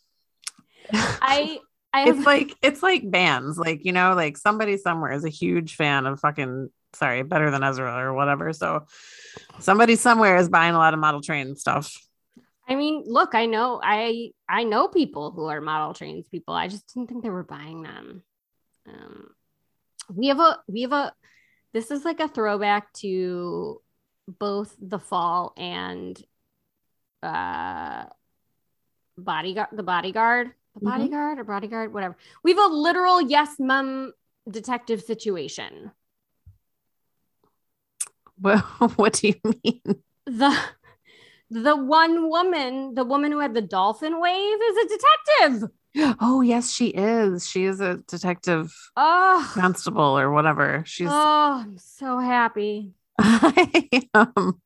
I 0.93 1.59
I 1.93 2.01
have 2.01 2.19
it's 2.19 2.27
like 2.27 2.55
it's 2.63 2.83
like 2.83 3.11
bands, 3.11 3.59
like 3.59 3.85
you 3.85 3.93
know, 3.93 4.15
like 4.15 4.37
somebody 4.37 4.77
somewhere 4.77 5.13
is 5.13 5.25
a 5.25 5.31
huge 5.31 5.75
fan 5.77 6.07
of 6.07 6.21
fucking 6.21 6.69
sorry, 6.95 7.23
better 7.23 7.51
than 7.51 7.63
Ezra 7.63 8.03
or 8.05 8.15
whatever. 8.15 8.53
So 8.53 8.87
somebody 9.59 9.97
somewhere 9.97 10.37
is 10.37 10.49
buying 10.49 10.75
a 10.75 10.79
lot 10.79 10.95
of 10.95 11.01
model 11.01 11.21
train 11.21 11.57
stuff. 11.57 11.95
I 12.69 12.75
mean, 12.75 13.05
look, 13.07 13.35
I 13.35 13.47
know 13.47 13.81
I 13.83 14.33
I 14.49 14.65
know 14.65 14.89
people 14.89 15.31
who 15.31 15.47
are 15.47 15.61
model 15.61 15.95
trains 15.95 16.29
people. 16.29 16.55
I 16.55 16.69
just 16.69 16.93
didn't 16.93 17.09
think 17.09 17.23
they 17.23 17.31
were 17.31 17.43
buying 17.45 17.83
them. 17.83 18.23
Um, 18.87 19.31
we 20.13 20.29
have 20.29 20.39
a 20.41 20.59
we 20.69 20.83
have 20.83 20.93
a 20.93 21.13
this 21.73 21.91
is 21.91 22.05
like 22.05 22.21
a 22.21 22.29
throwback 22.29 22.93
to 22.95 23.81
both 24.27 24.77
the 24.81 24.99
fall 24.99 25.55
and 25.57 26.23
uh 27.23 28.05
bodyguard 29.17 29.69
the 29.73 29.83
bodyguard 29.83 30.53
the 30.75 30.81
Mhm. 30.81 30.85
bodyguard 30.85 31.39
or 31.39 31.45
bodyguard 31.45 31.93
whatever 31.93 32.17
we 32.45 32.53
have 32.53 32.71
a 32.71 32.75
literal 32.75 33.21
yes 33.21 33.57
mum 33.59 34.13
detective 34.49 35.03
situation 35.03 35.91
Well, 38.41 38.59
what 38.97 39.15
do 39.15 39.29
you 39.29 39.35
mean? 39.65 39.83
the 40.27 40.57
the 41.51 41.77
one 41.77 42.29
woman 42.29 42.95
the 42.95 43.05
woman 43.05 43.33
who 43.33 43.39
had 43.41 43.55
the 43.55 43.63
dolphin 43.63 44.21
wave 44.21 44.59
is 44.71 44.77
a 44.77 44.89
detective 44.89 45.71
Oh, 46.21 46.43
yes, 46.43 46.71
she 46.71 46.89
is. 46.89 47.49
She 47.49 47.65
is 47.65 47.81
a 47.81 47.97
detective 48.07 48.73
oh 48.97 49.51
constable 49.55 50.19
or 50.19 50.31
whatever. 50.31 50.85
She's 50.87 51.09
oh 51.11 51.63
i'm 51.65 51.79
so 51.79 52.19
happy 52.19 52.93
I, 53.19 54.03
um, 54.15 54.61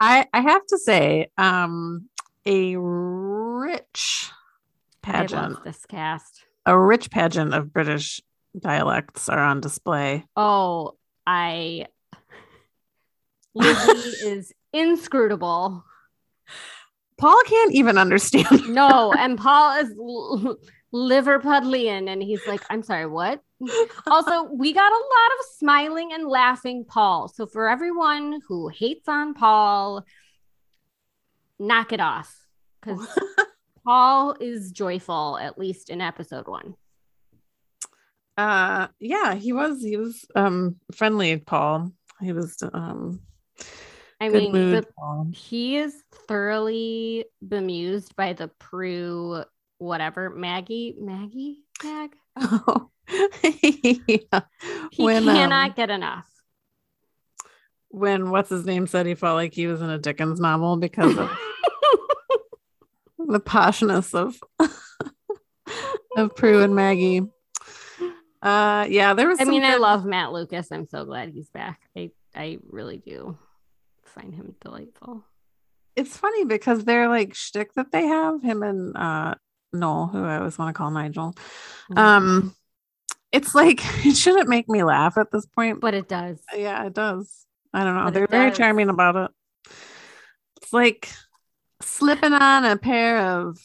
I 0.00 0.26
I 0.32 0.40
have 0.40 0.64
to 0.68 0.78
say, 0.78 1.30
um, 1.36 2.08
a 2.46 2.76
rich 2.76 4.30
pageant, 5.02 5.62
this 5.64 5.84
cast 5.86 6.44
a 6.64 6.78
rich 6.78 7.10
pageant 7.10 7.52
of 7.52 7.72
British 7.72 8.20
dialects 8.58 9.28
are 9.28 9.38
on 9.40 9.60
display. 9.60 10.24
oh 10.36 10.94
i 11.26 11.86
lizzie 13.54 14.08
is 14.28 14.54
inscrutable 14.72 15.84
Paul 17.18 17.40
can't 17.46 17.72
even 17.74 17.98
understand. 17.98 18.68
no 18.68 19.12
and 19.12 19.36
paul 19.38 19.78
is 19.80 19.90
l- 19.98 20.56
liverpudlian 20.94 22.08
and 22.08 22.22
he's 22.22 22.46
like 22.46 22.62
i'm 22.70 22.82
sorry 22.82 23.04
what 23.06 23.40
also 24.06 24.44
we 24.54 24.72
got 24.72 24.90
a 24.90 24.94
lot 24.94 25.30
of 25.38 25.46
smiling 25.58 26.12
and 26.12 26.26
laughing 26.28 26.84
paul 26.88 27.28
so 27.28 27.44
for 27.46 27.68
everyone 27.68 28.40
who 28.48 28.68
hates 28.68 29.06
on 29.08 29.34
paul 29.34 30.04
knock 31.58 31.92
it 31.92 32.00
off 32.00 32.34
because 32.80 33.06
paul 33.84 34.34
is 34.40 34.70
joyful 34.72 35.36
at 35.38 35.58
least 35.58 35.90
in 35.90 36.00
episode 36.00 36.46
one 36.48 36.74
Uh, 38.38 38.86
yeah, 39.00 39.34
he 39.34 39.52
was. 39.52 39.82
He 39.82 39.96
was 39.96 40.24
um 40.36 40.76
friendly, 40.94 41.38
Paul. 41.38 41.90
He 42.20 42.32
was 42.32 42.56
um 42.72 43.18
i 44.20 44.28
good 44.28 44.52
mean 44.52 44.52
the, 44.52 44.86
he 45.32 45.76
is 45.76 45.94
thoroughly 46.26 47.24
bemused 47.46 48.14
by 48.16 48.32
the 48.32 48.48
prue 48.58 49.42
whatever 49.78 50.30
maggie 50.30 50.94
maggie 50.98 51.62
tag 51.80 52.14
Oh, 52.40 52.90
yeah. 53.08 54.40
he 54.92 55.02
When, 55.02 55.28
um, 55.28 55.34
cannot 55.34 55.76
get 55.76 55.88
enough 55.88 56.28
when 57.90 58.30
what's 58.30 58.50
his 58.50 58.64
name 58.64 58.86
said 58.86 59.06
he 59.06 59.14
felt 59.14 59.36
like 59.36 59.54
he 59.54 59.66
was 59.66 59.80
in 59.80 59.90
a 59.90 59.98
Dickens 59.98 60.40
novel 60.40 60.76
because 60.76 61.16
of 61.16 61.30
the 63.18 63.40
poshness 63.40 64.14
of 64.14 64.38
of 66.16 66.34
Prue 66.36 66.62
and 66.62 66.74
Maggie. 66.74 67.22
Uh, 68.40 68.86
yeah, 68.88 69.14
there 69.14 69.28
was. 69.28 69.40
I 69.40 69.44
some 69.44 69.50
mean, 69.50 69.64
I 69.64 69.76
love 69.76 70.04
Matt 70.04 70.32
Lucas. 70.32 70.70
I'm 70.70 70.86
so 70.86 71.04
glad 71.04 71.30
he's 71.30 71.50
back. 71.50 71.80
I 71.96 72.10
I 72.34 72.58
really 72.68 72.98
do 72.98 73.36
find 74.08 74.34
him 74.34 74.54
delightful. 74.60 75.24
It's 75.96 76.16
funny 76.16 76.44
because 76.44 76.84
they're 76.84 77.08
like 77.08 77.34
shtick 77.34 77.72
that 77.74 77.90
they 77.92 78.06
have 78.06 78.42
him 78.42 78.62
and 78.62 78.96
uh 78.96 79.34
Noel, 79.72 80.06
who 80.06 80.24
I 80.24 80.38
always 80.38 80.56
want 80.58 80.74
to 80.74 80.78
call 80.78 80.90
Nigel. 80.90 81.34
Mm-hmm. 81.90 81.98
Um, 81.98 82.54
it's 83.32 83.54
like 83.54 83.80
it 84.06 84.16
shouldn't 84.16 84.48
make 84.48 84.68
me 84.68 84.82
laugh 84.82 85.18
at 85.18 85.30
this 85.30 85.46
point, 85.46 85.80
but 85.80 85.94
it 85.94 86.08
does. 86.08 86.38
yeah, 86.56 86.86
it 86.86 86.94
does. 86.94 87.44
I 87.74 87.84
don't 87.84 87.94
know. 87.96 88.04
But 88.04 88.14
They're 88.14 88.26
very 88.26 88.50
charming 88.50 88.88
about 88.88 89.16
it. 89.16 89.30
It's 90.62 90.72
like 90.72 91.10
slipping 91.82 92.32
on 92.32 92.64
a 92.64 92.76
pair 92.76 93.18
of 93.18 93.58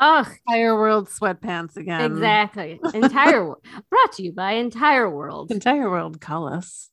Oh, 0.00 0.26
Entire 0.48 0.76
World 0.76 1.08
sweatpants 1.08 1.76
again. 1.76 2.00
exactly. 2.00 2.80
Entire 2.94 3.44
brought 3.90 4.12
to 4.14 4.22
you 4.24 4.32
by 4.32 4.52
Entire 4.52 5.08
World. 5.08 5.50
Entire 5.52 5.88
World 5.90 6.20
call 6.20 6.48
us. 6.52 6.90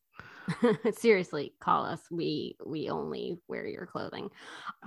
Seriously, 0.98 1.53
call 1.60 1.86
us. 1.86 2.01
We 2.10 2.55
we 2.65 2.89
only 2.89 3.39
wear 3.48 3.67
your 3.67 3.86
clothing. 3.86 4.29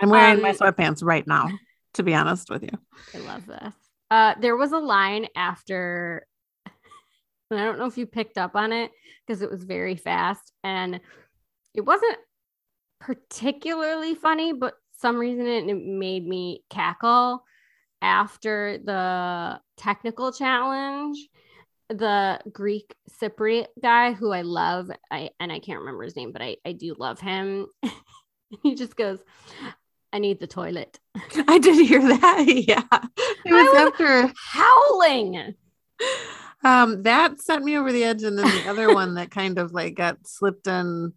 I'm 0.00 0.10
wearing 0.10 0.40
my 0.40 0.50
Um, 0.50 0.56
sweatpants 0.56 1.02
right 1.02 1.26
now, 1.26 1.50
to 1.94 2.02
be 2.02 2.14
honest 2.14 2.50
with 2.50 2.62
you. 2.62 2.70
I 3.14 3.18
love 3.18 3.46
this. 3.46 3.74
Uh, 4.10 4.34
there 4.40 4.56
was 4.56 4.72
a 4.72 4.78
line 4.78 5.26
after, 5.36 6.26
and 7.50 7.60
I 7.60 7.64
don't 7.64 7.78
know 7.78 7.86
if 7.86 7.98
you 7.98 8.06
picked 8.06 8.38
up 8.38 8.54
on 8.54 8.72
it 8.72 8.90
because 9.26 9.42
it 9.42 9.50
was 9.50 9.64
very 9.64 9.96
fast 9.96 10.52
and 10.62 11.00
it 11.74 11.80
wasn't 11.80 12.16
particularly 13.00 14.14
funny, 14.14 14.52
but 14.52 14.74
some 14.98 15.16
reason 15.16 15.46
it, 15.46 15.68
it 15.68 15.74
made 15.86 16.26
me 16.26 16.64
cackle 16.70 17.44
after 18.00 18.78
the 18.78 19.60
technical 19.76 20.32
challenge. 20.32 21.18
The 21.90 22.40
Greek 22.50 22.94
Cypriot 23.20 23.66
guy 23.82 24.12
who 24.12 24.32
I 24.32 24.42
love, 24.42 24.90
I 25.10 25.30
and 25.38 25.52
I 25.52 25.58
can't 25.58 25.80
remember 25.80 26.02
his 26.04 26.16
name, 26.16 26.32
but 26.32 26.42
I, 26.42 26.56
I 26.64 26.72
do 26.72 26.94
love 26.98 27.20
him. 27.20 27.66
he 28.62 28.74
just 28.74 28.96
goes, 28.96 29.18
I 30.12 30.18
need 30.18 30.40
the 30.40 30.46
toilet. 30.46 30.98
I 31.48 31.58
did 31.58 31.86
hear 31.86 32.00
that. 32.00 32.44
Yeah. 32.68 32.82
It 33.44 33.52
was 33.52 33.68
was- 33.68 33.92
after 33.92 34.32
Howling. 34.52 35.54
um 36.62 37.02
that 37.02 37.40
sent 37.40 37.64
me 37.64 37.76
over 37.76 37.92
the 37.92 38.04
edge. 38.04 38.22
And 38.22 38.38
then 38.38 38.46
the 38.46 38.70
other 38.70 38.94
one 38.94 39.14
that 39.14 39.30
kind 39.30 39.58
of 39.58 39.72
like 39.72 39.94
got 39.94 40.26
slipped 40.26 40.66
in 40.66 41.12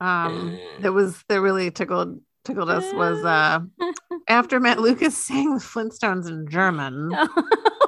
um 0.00 0.58
that 0.80 0.92
was 0.92 1.22
that 1.28 1.40
really 1.40 1.70
tickled 1.70 2.20
tickled 2.44 2.68
us 2.70 2.92
was 2.94 3.24
uh 3.24 3.60
after 4.28 4.60
Matt 4.60 4.78
Lucas 4.80 5.16
sang 5.16 5.54
the 5.54 5.60
Flintstones 5.60 6.28
in 6.28 6.46
German 6.48 7.10
oh 7.14 7.28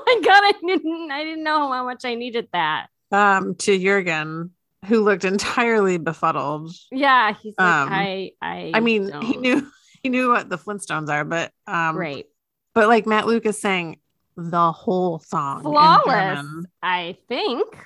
my 0.07 0.21
god, 0.25 0.43
I 0.45 0.53
didn't 0.67 1.11
I 1.11 1.25
didn't 1.25 1.45
know 1.45 1.71
how 1.73 1.85
much 1.85 2.05
I 2.05 2.15
needed 2.15 2.49
that. 2.53 2.87
um 3.13 3.55
to 3.57 3.79
Jurgen, 3.79 4.51
who 4.87 5.05
looked 5.05 5.25
entirely 5.25 5.99
befuddled. 5.99 6.73
Yeah, 6.91 7.35
he's 7.35 7.55
like, 7.59 7.67
Um, 7.67 7.89
I 7.93 8.33
I 8.41 8.71
I 8.75 8.81
mean, 8.81 9.05
he 9.05 9.11
don't- 9.11 9.41
knew 9.43 9.67
he 10.03 10.09
knew 10.09 10.31
what 10.31 10.49
the 10.49 10.59
Flintstones 10.59 11.09
are, 11.11 11.25
but 11.25 11.53
um 11.67 11.97
great. 11.97 12.27
but 12.75 12.89
like 12.89 13.07
Matt 13.07 13.27
Lucas 13.27 13.61
sang 13.61 13.99
the 14.37 14.71
whole 14.73 15.19
song 15.21 15.63
Flawless. 15.63 16.45
I 16.83 17.17
think. 17.29 17.77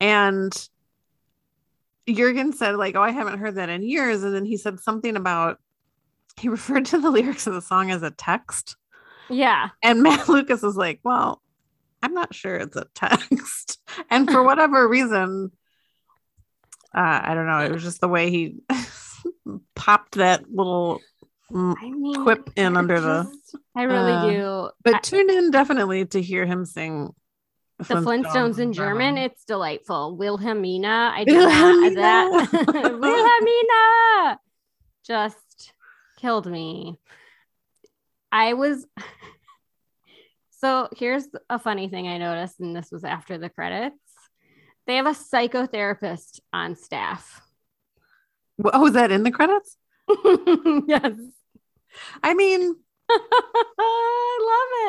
and 0.00 0.52
Jurgen 2.08 2.52
said 2.52 2.76
like, 2.76 2.94
"Oh, 2.94 3.02
I 3.02 3.10
haven't 3.10 3.38
heard 3.38 3.56
that 3.56 3.68
in 3.68 3.82
years," 3.82 4.22
and 4.22 4.34
then 4.34 4.44
he 4.44 4.56
said 4.56 4.78
something 4.80 5.16
about 5.16 5.58
he 6.36 6.48
referred 6.48 6.86
to 6.86 6.98
the 6.98 7.10
lyrics 7.10 7.46
of 7.46 7.54
the 7.54 7.62
song 7.62 7.90
as 7.90 8.02
a 8.02 8.10
text, 8.10 8.76
Yeah. 9.28 9.70
And 9.82 10.02
Matt 10.04 10.28
Lucas 10.28 10.62
is 10.62 10.76
like, 10.76 11.00
well, 11.02 11.42
I'm 12.02 12.14
not 12.14 12.34
sure 12.34 12.56
it's 12.56 12.76
a 12.76 12.86
text. 12.94 13.78
and 14.10 14.30
for 14.30 14.42
whatever 14.42 14.86
reason, 14.86 15.50
uh, 16.94 17.20
I 17.24 17.34
don't 17.34 17.46
know. 17.46 17.60
It 17.60 17.72
was 17.72 17.82
just 17.82 18.00
the 18.00 18.08
way 18.08 18.30
he 18.30 18.56
popped 19.74 20.14
that 20.16 20.50
little 20.50 21.00
I 21.52 21.90
mean, 21.90 22.22
quip 22.22 22.50
in 22.56 22.76
under 22.76 23.00
the. 23.00 23.32
I 23.74 23.82
really 23.82 24.12
uh, 24.12 24.30
do. 24.30 24.70
But 24.82 24.94
I- 24.96 24.98
tune 25.00 25.30
in 25.30 25.50
definitely 25.50 26.06
to 26.06 26.22
hear 26.22 26.46
him 26.46 26.64
sing 26.64 27.14
the 27.78 27.94
Flintstones 27.96 28.58
in 28.58 28.72
German, 28.72 29.18
it's 29.18 29.44
delightful. 29.44 30.16
Wilhelmina, 30.16 31.12
I 31.14 31.24
did 31.24 31.34
not 31.34 31.94
that. 31.94 32.48
Wilhelmina 32.72 34.40
just 35.06 35.36
killed 36.26 36.50
me. 36.50 36.98
I 38.32 38.54
was 38.54 38.84
so 40.50 40.88
here's 40.96 41.28
a 41.48 41.60
funny 41.60 41.88
thing 41.88 42.08
I 42.08 42.18
noticed, 42.18 42.58
and 42.58 42.74
this 42.74 42.90
was 42.90 43.04
after 43.04 43.38
the 43.38 43.48
credits. 43.48 43.94
They 44.88 44.96
have 44.96 45.06
a 45.06 45.10
psychotherapist 45.10 46.40
on 46.52 46.74
staff. 46.74 47.42
Oh, 48.64 48.80
was 48.80 48.94
that 48.94 49.12
in 49.12 49.22
the 49.22 49.30
credits? 49.30 49.76
yes. 50.88 51.12
I 52.24 52.34
mean, 52.34 52.74
I 53.08 54.38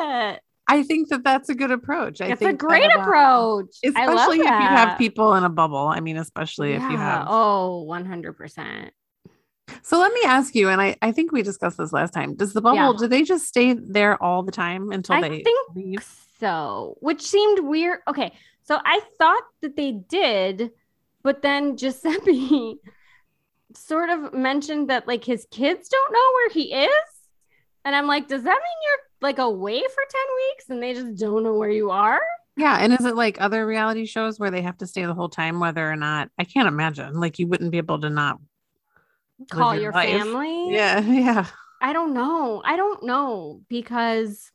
love 0.00 0.34
it. 0.34 0.40
I 0.66 0.82
think 0.82 1.08
that 1.10 1.22
that's 1.22 1.48
a 1.50 1.54
good 1.54 1.70
approach. 1.70 2.20
I 2.20 2.30
it's 2.30 2.40
think 2.40 2.54
a 2.54 2.66
great 2.66 2.90
uh, 2.96 3.00
approach. 3.00 3.76
Especially 3.84 4.40
if 4.40 4.44
you 4.44 4.50
have 4.50 4.98
people 4.98 5.34
in 5.34 5.44
a 5.44 5.48
bubble. 5.48 5.86
I 5.86 6.00
mean, 6.00 6.16
especially 6.16 6.72
if 6.72 6.82
you 6.82 6.96
have. 6.96 7.26
Oh, 7.30 7.86
100%. 7.88 8.90
So 9.82 9.98
let 9.98 10.12
me 10.12 10.20
ask 10.24 10.54
you, 10.54 10.68
and 10.68 10.80
I, 10.80 10.96
I 11.02 11.12
think 11.12 11.32
we 11.32 11.42
discussed 11.42 11.76
this 11.78 11.92
last 11.92 12.12
time. 12.12 12.34
Does 12.34 12.52
the 12.52 12.60
bubble, 12.60 12.76
Yeah. 12.78 12.92
do 12.98 13.06
they 13.08 13.22
just 13.22 13.46
stay 13.46 13.74
there 13.74 14.20
all 14.22 14.42
the 14.42 14.52
time 14.52 14.90
until 14.92 15.16
I 15.16 15.20
they 15.28 15.42
think 15.42 15.58
leave? 15.74 16.16
so, 16.40 16.96
which 17.00 17.22
seemed 17.22 17.60
weird. 17.66 18.00
Okay, 18.08 18.32
so 18.62 18.78
I 18.84 19.00
thought 19.18 19.42
that 19.62 19.76
they 19.76 19.92
did, 19.92 20.70
but 21.22 21.42
then 21.42 21.76
Giuseppe 21.76 22.76
sort 23.74 24.10
of 24.10 24.32
mentioned 24.32 24.88
that 24.90 25.06
like 25.06 25.24
his 25.24 25.46
kids 25.50 25.88
don't 25.88 26.12
know 26.12 26.32
where 26.34 26.50
he 26.50 26.72
is. 26.74 26.90
And 27.84 27.94
I'm 27.94 28.06
like, 28.06 28.28
does 28.28 28.42
that 28.42 28.48
mean 28.48 28.56
you're 28.84 28.98
like 29.20 29.38
away 29.38 29.80
for 29.80 29.86
10 30.10 30.20
weeks 30.36 30.64
and 30.70 30.82
they 30.82 30.94
just 30.94 31.18
don't 31.20 31.42
know 31.42 31.54
where 31.54 31.70
you 31.70 31.90
are? 31.90 32.20
Yeah. 32.56 32.76
And 32.80 32.92
is 32.92 33.04
it 33.04 33.14
like 33.14 33.40
other 33.40 33.66
reality 33.66 34.04
shows 34.04 34.38
where 34.38 34.50
they 34.50 34.62
have 34.62 34.76
to 34.78 34.86
stay 34.86 35.04
the 35.06 35.14
whole 35.14 35.28
time, 35.28 35.60
whether 35.60 35.88
or 35.90 35.96
not? 35.96 36.28
I 36.38 36.44
can't 36.44 36.66
imagine. 36.68 37.14
Like 37.20 37.38
you 37.38 37.46
wouldn't 37.46 37.70
be 37.70 37.78
able 37.78 38.00
to 38.00 38.10
not 38.10 38.38
Call 39.50 39.74
your 39.74 39.92
life. 39.92 40.08
family? 40.08 40.72
Yeah. 40.72 41.00
Yeah. 41.06 41.46
I 41.80 41.92
don't 41.92 42.12
know. 42.12 42.60
I 42.64 42.76
don't 42.76 43.04
know 43.04 43.60
because 43.68 44.50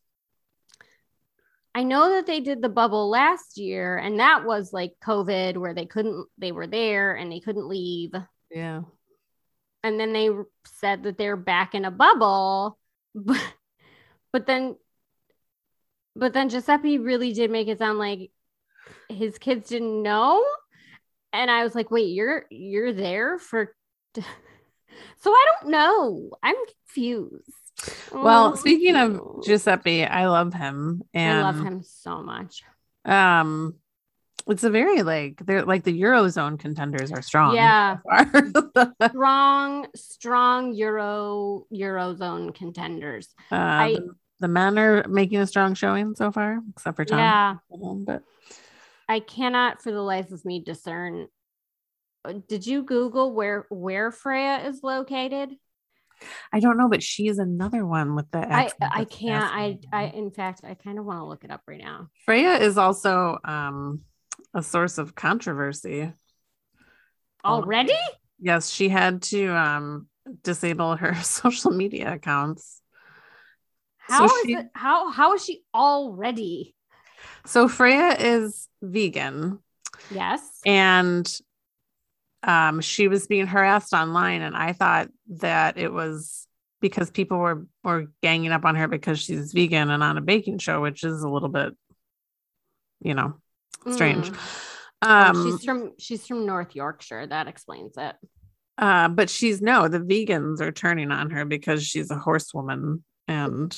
I 1.73 1.83
know 1.83 2.09
that 2.09 2.25
they 2.27 2.41
did 2.41 2.61
the 2.61 2.69
bubble 2.69 3.09
last 3.09 3.57
year 3.57 3.97
and 3.97 4.19
that 4.19 4.45
was 4.45 4.73
like 4.73 4.93
COVID 5.03 5.57
where 5.57 5.73
they 5.73 5.85
couldn't, 5.85 6.27
they 6.37 6.51
were 6.51 6.67
there 6.67 7.15
and 7.15 7.31
they 7.31 7.39
couldn't 7.39 7.67
leave. 7.67 8.11
Yeah. 8.51 8.81
And 9.83 9.99
then 9.99 10.13
they 10.13 10.29
said 10.65 11.03
that 11.03 11.17
they're 11.17 11.37
back 11.37 11.75
in 11.75 11.85
a 11.85 11.91
bubble. 11.91 12.77
But, 13.15 13.53
but 14.31 14.47
then, 14.47 14.75
but 16.15 16.33
then 16.33 16.49
Giuseppe 16.49 16.97
really 16.97 17.31
did 17.31 17.51
make 17.51 17.67
it 17.67 17.77
sound 17.77 17.99
like 17.99 18.31
his 19.07 19.37
kids 19.37 19.69
didn't 19.69 20.01
know. 20.01 20.43
And 21.31 21.51
I 21.51 21.63
was 21.63 21.75
like, 21.75 21.91
wait, 21.91 22.07
you're, 22.07 22.45
you're 22.49 22.91
there 22.91 23.37
for, 23.37 23.75
so 25.19 25.31
I 25.31 25.45
don't 25.61 25.71
know. 25.71 26.29
I'm 26.43 26.55
confused. 26.85 27.51
Well, 28.13 28.53
Mm. 28.53 28.57
speaking 28.57 28.95
of 28.95 29.43
Giuseppe, 29.43 30.05
I 30.05 30.27
love 30.27 30.53
him. 30.53 31.01
And 31.13 31.39
I 31.39 31.41
love 31.41 31.59
him 31.63 31.83
so 31.83 32.21
much. 32.21 32.63
um 33.05 33.75
it's 34.47 34.63
a 34.65 34.69
very 34.69 35.03
like 35.03 35.41
they're 35.45 35.63
like 35.65 35.83
the 35.83 36.01
eurozone 36.01 36.59
contenders 36.59 37.11
are 37.13 37.21
strong 37.21 37.55
Yeah. 37.55 37.97
so. 38.75 38.91
Strong, 39.09 39.87
strong 39.95 40.73
Euro 40.73 41.65
Eurozone 41.73 42.53
contenders. 42.53 43.33
uh, 43.51 43.55
I- 43.55 43.93
the, 43.95 44.15
the 44.41 44.47
men 44.49 44.77
are 44.77 45.07
making 45.07 45.39
a 45.39 45.47
strong 45.47 45.73
showing 45.75 46.15
so 46.15 46.31
far 46.31 46.59
except 46.75 46.95
for 46.97 47.05
tom 47.05 47.19
Yeah. 47.19 47.55
But 48.05 48.23
I 49.07 49.19
cannot 49.21 49.81
for 49.81 49.91
the 49.91 50.01
life 50.01 50.31
of 50.31 50.43
me 50.45 50.59
discern. 50.59 51.27
Uh, 52.25 52.33
Did 52.47 52.65
you 52.67 52.83
Google 52.83 53.33
where 53.33 53.65
where 53.69 54.11
Freya 54.11 54.67
is 54.67 54.81
located? 54.83 55.51
i 56.53 56.59
don't 56.61 56.77
know 56.77 56.87
but 56.87 57.03
she 57.03 57.27
is 57.27 57.37
another 57.37 57.85
one 57.85 58.15
with 58.15 58.29
the 58.31 58.37
I 58.39 58.69
I 58.79 59.03
can't. 59.03 59.43
I. 59.53 59.77
I 59.91 60.03
in 60.05 60.31
fact 60.31 60.61
I 60.63 60.73
kind 60.75 60.97
of 60.97 61.03
want 61.05 61.19
to 61.19 61.25
look 61.25 61.43
it 61.43 61.51
up 61.51 61.61
right 61.67 61.81
now. 61.81 62.07
freya 62.25 62.53
is 62.59 62.77
also 62.77 63.39
um 63.43 64.01
a 64.53 64.61
source 64.63 64.97
of 64.99 65.15
controversy. 65.15 66.13
Already? 67.43 67.97
yes 68.39 68.69
she 68.69 68.87
had 68.89 69.21
to 69.23 69.47
um 69.47 70.07
disable 70.43 70.95
her 70.95 71.13
social 71.23 71.71
media 71.71 72.13
accounts 72.13 72.81
How 73.97 74.25
is 74.25 74.31
she- 74.45 74.53
it? 74.53 74.67
How 74.73 75.09
how 75.11 75.33
is 75.33 75.43
she 75.43 75.63
already? 75.73 76.75
so 77.45 77.67
freya 77.67 78.15
is 78.17 78.69
vegan 78.81 79.59
Yes. 80.09 80.41
and 80.65 81.25
um, 82.43 82.81
she 82.81 83.07
was 83.07 83.27
being 83.27 83.47
harassed 83.47 83.93
online 83.93 84.41
and 84.41 84.55
i 84.55 84.73
thought 84.73 85.07
that 85.29 85.77
it 85.77 85.91
was 85.91 86.47
because 86.81 87.09
people 87.11 87.37
were 87.37 87.65
were 87.83 88.07
ganging 88.21 88.51
up 88.51 88.65
on 88.65 88.75
her 88.75 88.87
because 88.87 89.19
she's 89.19 89.53
vegan 89.53 89.89
and 89.89 90.03
on 90.03 90.17
a 90.17 90.21
baking 90.21 90.57
show 90.57 90.81
which 90.81 91.03
is 91.03 91.23
a 91.23 91.29
little 91.29 91.49
bit 91.49 91.73
you 93.01 93.13
know 93.13 93.35
strange 93.91 94.29
Mm. 94.29 94.69
Oh, 95.05 95.09
um 95.09 95.45
she's 95.51 95.65
from 95.65 95.91
she's 95.99 96.25
from 96.25 96.45
North 96.45 96.75
Yorkshire. 96.75 97.27
That 97.27 97.49
explains 97.49 97.97
it. 97.97 98.15
uh 98.77 99.09
but 99.09 99.29
she's 99.29 99.61
no 99.61 99.89
the 99.89 99.99
vegans 99.99 100.61
are 100.61 100.71
turning 100.71 101.11
on 101.11 101.29
her 101.31 101.43
because 101.43 101.85
she's 101.85 102.09
a 102.09 102.17
horsewoman 102.17 103.03
and 103.27 103.77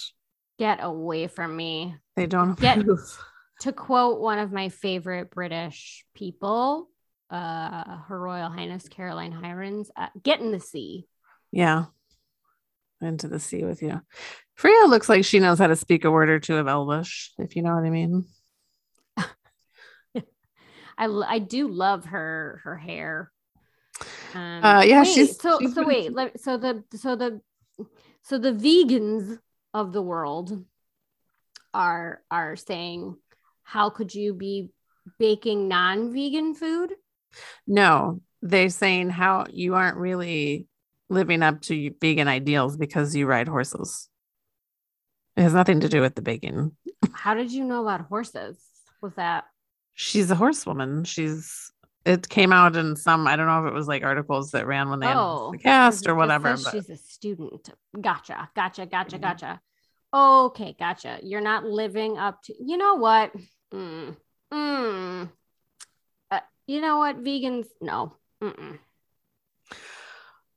Get 0.59 0.79
away 0.83 1.25
from 1.27 1.55
me. 1.55 1.95
they 2.15 2.27
don't 2.27 2.59
Get- 2.59 2.77
approve. 2.79 3.17
to 3.61 3.73
quote 3.73 4.19
one 4.21 4.37
of 4.37 4.51
my 4.51 4.69
favorite 4.69 5.31
British 5.31 6.05
people, 6.13 6.89
uh, 7.29 7.97
Her 8.07 8.19
Royal 8.19 8.49
Highness 8.49 8.87
Caroline 8.89 9.33
Hirons, 9.33 9.87
uh, 9.95 10.07
get 10.23 10.39
in 10.39 10.51
the 10.51 10.59
sea. 10.59 11.05
yeah. 11.51 11.85
Into 13.01 13.27
the 13.27 13.39
sea 13.41 13.63
with 13.65 13.81
you. 13.81 14.01
Freya 14.55 14.85
looks 14.87 15.09
like 15.09 15.25
she 15.25 15.39
knows 15.41 15.59
how 15.59 15.67
to 15.67 15.75
speak 15.75 16.05
a 16.05 16.11
word 16.11 16.29
or 16.29 16.39
two 16.39 16.55
of 16.55 16.67
elvish 16.67 17.33
if 17.37 17.55
you 17.57 17.61
know 17.61 17.75
what 17.75 17.83
i 17.83 17.89
mean. 17.89 18.25
I, 20.97 21.07
I 21.07 21.39
do 21.39 21.67
love 21.67 22.05
her 22.05 22.61
her 22.63 22.77
hair. 22.77 23.31
Um, 24.33 24.63
Uh, 24.63 24.81
yeah, 24.83 25.01
wait, 25.03 25.13
she's- 25.13 25.37
so 25.41 25.59
she's 25.59 25.73
so 25.75 25.83
pretty 25.83 26.03
wait 26.09 26.13
let, 26.13 26.39
so 26.39 26.57
the 26.57 26.83
so 26.95 27.15
the 27.17 27.41
so 28.23 28.37
the 28.37 28.53
vegans 28.53 29.37
of 29.73 29.91
the 29.91 30.01
world 30.01 30.63
are 31.73 32.21
are 32.31 32.55
saying 32.55 33.17
how 33.63 33.89
could 33.89 34.15
you 34.15 34.33
be 34.33 34.71
baking 35.19 35.67
non-vegan 35.67 36.55
food 36.55 36.93
No, 37.67 38.21
they're 38.41 38.69
saying 38.69 39.09
how 39.09 39.45
you 39.51 39.75
aren't 39.75 39.97
really 39.97 40.67
living 41.09 41.43
up 41.43 41.61
to 41.61 41.91
vegan 42.01 42.27
ideals 42.27 42.77
because 42.77 43.15
you 43.15 43.25
ride 43.27 43.47
horses. 43.47 44.09
It 45.35 45.41
has 45.41 45.53
nothing 45.53 45.81
to 45.81 45.89
do 45.89 46.01
with 46.01 46.15
the 46.15 46.21
baking. 46.21 46.71
how 47.13 47.33
did 47.33 47.51
you 47.51 47.63
know 47.65 47.81
about 47.81 48.01
horses 48.07 48.57
was 49.01 49.13
that 49.15 49.45
She's 49.93 50.29
a 50.29 50.35
horsewoman. 50.35 51.03
She's 51.05 51.71
it 52.05 52.27
came 52.29 52.53
out 52.53 52.75
in 52.75 52.95
some 52.95 53.27
I 53.27 53.35
don't 53.35 53.47
know 53.47 53.65
if 53.65 53.71
it 53.71 53.73
was 53.73 53.87
like 53.87 54.03
articles 54.03 54.51
that 54.51 54.67
ran 54.67 54.89
when 54.89 54.99
they 54.99 55.07
Oh, 55.07 55.51
the 55.51 55.57
cast 55.57 56.07
or 56.07 56.15
whatever. 56.15 56.55
But 56.57 56.71
she's 56.71 56.89
a 56.89 56.97
student. 56.97 57.69
Gotcha. 57.99 58.49
Gotcha. 58.55 58.85
Gotcha. 58.85 59.17
Mhm. 59.17 59.21
Gotcha. 59.21 59.61
Okay. 60.13 60.75
Gotcha. 60.77 61.19
You're 61.23 61.41
not 61.41 61.65
living 61.65 62.17
up 62.17 62.41
to, 62.43 62.53
you 62.59 62.77
know 62.77 62.95
what? 62.95 63.33
Mm, 63.73 64.15
mm. 64.53 65.29
You 66.67 66.81
know 66.81 66.97
what? 66.97 67.23
Vegans, 67.23 67.67
no. 67.81 68.13
Mm-mm. 68.43 68.79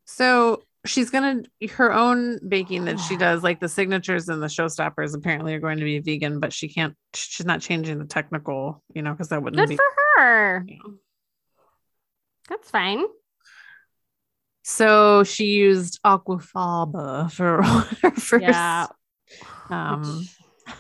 so 0.05 0.63
she's 0.85 1.11
gonna 1.11 1.43
her 1.73 1.93
own 1.93 2.39
baking 2.49 2.87
that 2.87 2.99
she 2.99 3.17
does, 3.17 3.43
like 3.43 3.61
the 3.61 3.69
signatures 3.69 4.29
and 4.29 4.43
the 4.43 4.47
showstoppers 4.47 5.15
apparently 5.15 5.55
are 5.55 5.61
going 5.61 5.79
to 5.79 5.85
be 5.85 5.99
vegan, 6.01 6.41
but 6.41 6.53
she 6.53 6.69
can't 6.69 6.95
she's 7.15 7.47
not 7.47 7.61
changing 7.61 7.99
the 7.99 8.05
technical, 8.05 8.83
you 8.95 9.03
know, 9.03 9.13
because 9.13 9.29
that 9.29 9.43
wouldn't 9.43 9.61
Good 9.61 9.69
be 9.69 9.77
for 9.77 10.23
her. 10.23 10.65
you 10.67 10.79
know. 10.79 10.95
That's 12.49 12.71
fine. 12.71 13.05
So 14.65 15.25
she 15.25 15.45
used 15.47 16.01
aquafaba 16.05 17.31
for 17.31 17.63
her 18.03 18.11
first 18.13 18.43
Yeah. 18.43 18.87
um 19.71 20.27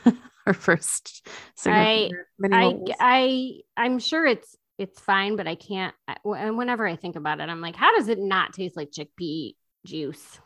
her 0.44 0.52
first 0.54 1.26
I- 1.66 2.08
signature 2.08 2.28
mini 2.38 2.56
I. 2.56 2.94
I, 3.00 3.52
I'm 3.76 3.98
sure 3.98 4.26
it's, 4.26 4.56
it's 4.78 5.00
fine, 5.00 5.36
but 5.36 5.46
I 5.46 5.56
can't. 5.56 5.94
I, 6.06 6.16
and 6.24 6.56
whenever 6.56 6.86
I 6.86 6.96
think 6.96 7.16
about 7.16 7.40
it, 7.40 7.48
I'm 7.48 7.60
like, 7.60 7.76
how 7.76 7.94
does 7.96 8.08
it 8.08 8.18
not 8.18 8.52
taste 8.54 8.76
like 8.76 8.90
chickpea 8.90 9.54
juice? 9.84 10.38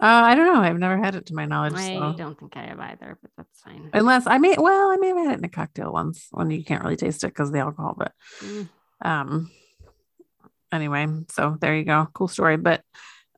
Uh, 0.00 0.06
I 0.24 0.34
don't 0.34 0.52
know. 0.52 0.60
I've 0.60 0.78
never 0.78 0.96
had 0.98 1.14
it 1.14 1.26
to 1.26 1.34
my 1.34 1.46
knowledge. 1.46 1.74
I 1.74 1.92
so. 1.92 2.14
don't 2.16 2.38
think 2.38 2.56
I 2.56 2.66
have 2.66 2.80
either, 2.80 3.18
but 3.22 3.30
that's 3.36 3.60
fine. 3.60 3.90
Unless 3.92 4.26
I 4.26 4.38
may, 4.38 4.56
well, 4.58 4.90
I 4.90 4.96
may 4.96 5.08
have 5.08 5.16
had 5.16 5.32
it 5.32 5.38
in 5.38 5.44
a 5.44 5.48
cocktail 5.48 5.92
once 5.92 6.26
when 6.32 6.50
you 6.50 6.64
can't 6.64 6.82
really 6.82 6.96
taste 6.96 7.22
it 7.22 7.28
because 7.28 7.48
of 7.48 7.54
the 7.54 7.60
alcohol. 7.60 7.94
But 7.96 8.12
Mm. 8.40 8.68
um, 9.04 9.50
anyway, 10.72 11.06
so 11.30 11.56
there 11.60 11.76
you 11.76 11.84
go. 11.84 12.08
Cool 12.14 12.28
story. 12.28 12.56
But 12.56 12.82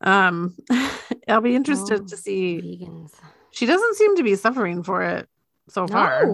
um, 0.00 0.56
I'll 1.28 1.40
be 1.42 1.54
interested 1.54 2.00
Oh, 2.02 2.06
to 2.06 2.16
see. 2.16 2.60
Vegans. 2.62 3.12
She 3.50 3.66
doesn't 3.66 3.96
seem 3.96 4.16
to 4.16 4.22
be 4.22 4.34
suffering 4.34 4.82
for 4.82 5.02
it 5.02 5.28
so 5.68 5.86
far. 5.86 6.24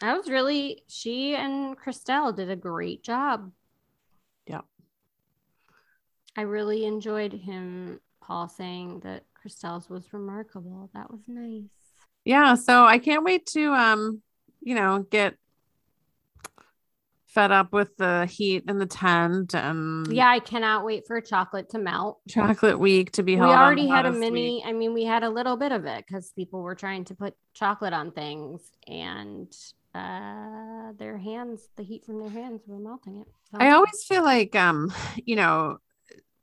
That 0.00 0.16
was 0.16 0.28
really 0.28 0.82
she 0.88 1.34
and 1.34 1.78
Christelle 1.78 2.34
did 2.34 2.50
a 2.50 2.56
great 2.56 3.02
job. 3.02 3.50
Yeah. 4.46 4.62
I 6.36 6.42
really 6.42 6.84
enjoyed 6.84 7.32
him, 7.32 8.00
Paul, 8.22 8.48
saying 8.48 9.00
that 9.00 9.24
Christelle's 9.34 9.88
was 9.88 10.12
remarkable. 10.12 10.90
That 10.94 11.10
was 11.10 11.20
nice. 11.28 11.70
Yeah. 12.24 12.54
So 12.54 12.84
I 12.84 12.98
can't 12.98 13.24
wait 13.24 13.46
to 13.46 13.72
um, 13.72 14.22
you 14.60 14.74
know, 14.74 15.06
get 15.10 15.36
fed 17.26 17.50
up 17.50 17.72
with 17.72 17.96
the 17.96 18.26
heat 18.26 18.62
in 18.68 18.78
the 18.78 18.86
tent 18.86 19.54
and 19.54 20.06
Yeah, 20.06 20.28
I 20.28 20.38
cannot 20.38 20.84
wait 20.84 21.06
for 21.06 21.20
chocolate 21.20 21.68
to 21.70 21.78
melt. 21.78 22.20
chocolate 22.28 22.78
week 22.78 23.10
to 23.12 23.22
be 23.24 23.34
We 23.34 23.42
already 23.42 23.88
had 23.88 24.06
a 24.06 24.12
mini, 24.12 24.56
week. 24.56 24.62
I 24.66 24.72
mean, 24.72 24.94
we 24.94 25.04
had 25.04 25.24
a 25.24 25.28
little 25.28 25.56
bit 25.56 25.72
of 25.72 25.84
it 25.84 26.04
because 26.06 26.30
people 26.30 26.62
were 26.62 26.76
trying 26.76 27.04
to 27.06 27.14
put 27.14 27.34
chocolate 27.52 27.92
on 27.92 28.12
things 28.12 28.60
and 28.86 29.52
uh 29.94 30.92
their 30.98 31.18
hands, 31.18 31.68
the 31.76 31.82
heat 31.82 32.04
from 32.04 32.20
their 32.20 32.30
hands 32.30 32.62
were 32.66 32.78
melting 32.78 33.16
it. 33.20 33.28
So- 33.50 33.58
I 33.60 33.70
always 33.70 34.04
feel 34.04 34.22
like 34.24 34.54
um, 34.56 34.92
you 35.24 35.36
know, 35.36 35.78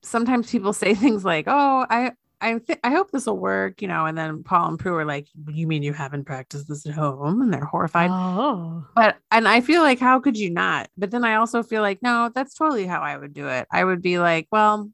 sometimes 0.01 0.49
people 0.51 0.73
say 0.73 0.95
things 1.03 1.23
like, 1.25 1.45
"Oh, 1.47 1.85
I 1.89 2.11
I 2.43 2.57
th- 2.57 2.79
I 2.83 2.89
hope 2.91 3.11
this 3.11 3.27
will 3.27 3.37
work," 3.37 3.81
you 3.81 3.87
know, 3.87 4.05
and 4.05 4.17
then 4.17 4.43
Paul 4.43 4.69
and 4.69 4.79
Prue 4.79 4.95
are 4.95 5.05
like, 5.05 5.27
"You 5.49 5.67
mean 5.67 5.83
you 5.83 5.93
haven't 5.93 6.25
practiced 6.25 6.67
this 6.67 6.85
at 6.85 6.93
home?" 6.93 7.41
and 7.41 7.53
they're 7.53 7.65
horrified. 7.65 8.09
Oh. 8.11 8.85
But 8.95 9.17
and 9.31 9.47
I 9.47 9.61
feel 9.61 9.81
like 9.83 9.99
how 9.99 10.19
could 10.19 10.37
you 10.37 10.49
not? 10.49 10.89
But 10.97 11.11
then 11.11 11.23
I 11.23 11.35
also 11.35 11.61
feel 11.63 11.81
like 11.81 12.01
no, 12.01 12.31
that's 12.33 12.55
totally 12.55 12.87
how 12.87 13.01
I 13.01 13.15
would 13.17 13.33
do 13.33 13.47
it. 13.47 13.67
I 13.71 13.83
would 13.83 14.01
be 14.01 14.17
like, 14.19 14.47
"Well, 14.51 14.89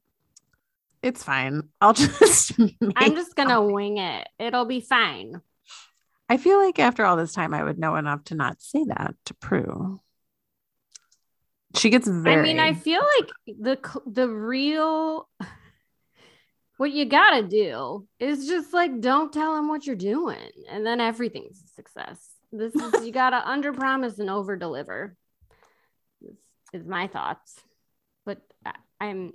it's 1.02 1.22
fine. 1.24 1.62
I'll 1.80 1.92
just 1.94 2.52
I'm 2.96 3.14
just 3.14 3.34
gonna 3.34 3.50
something." 3.54 3.72
wing 3.72 3.98
it. 3.98 4.28
It'll 4.38 4.66
be 4.66 4.80
fine. 4.80 5.40
I 6.28 6.36
feel 6.36 6.58
like 6.58 6.78
after 6.78 7.04
all 7.04 7.16
this 7.16 7.32
time 7.32 7.54
I 7.54 7.62
would 7.62 7.78
know 7.78 7.96
enough 7.96 8.24
to 8.24 8.34
not 8.34 8.60
say 8.60 8.84
that 8.84 9.14
to 9.26 9.34
Prue. 9.34 10.00
She 11.76 11.90
gets 11.90 12.08
very 12.08 12.40
I 12.40 12.42
mean, 12.42 12.58
I 12.58 12.74
feel 12.74 13.02
like 13.18 13.30
the 13.46 14.00
the 14.06 14.28
real 14.28 15.28
what 16.78 16.92
you 16.92 17.04
gotta 17.04 17.42
do 17.42 18.06
is 18.18 18.46
just 18.46 18.72
like 18.72 19.00
don't 19.00 19.32
tell 19.32 19.54
them 19.54 19.68
what 19.68 19.86
you're 19.86 19.96
doing, 19.96 20.50
and 20.70 20.86
then 20.86 21.00
everything's 21.00 21.62
a 21.62 21.68
success. 21.68 22.18
This 22.52 22.74
is 22.74 23.04
you 23.04 23.12
gotta 23.12 23.36
under 23.48 23.72
promise 23.72 24.18
and 24.18 24.30
over 24.30 24.56
deliver. 24.56 25.16
This 26.22 26.36
is 26.72 26.86
my 26.86 27.06
thoughts, 27.06 27.60
but 28.24 28.40
I'm 29.00 29.32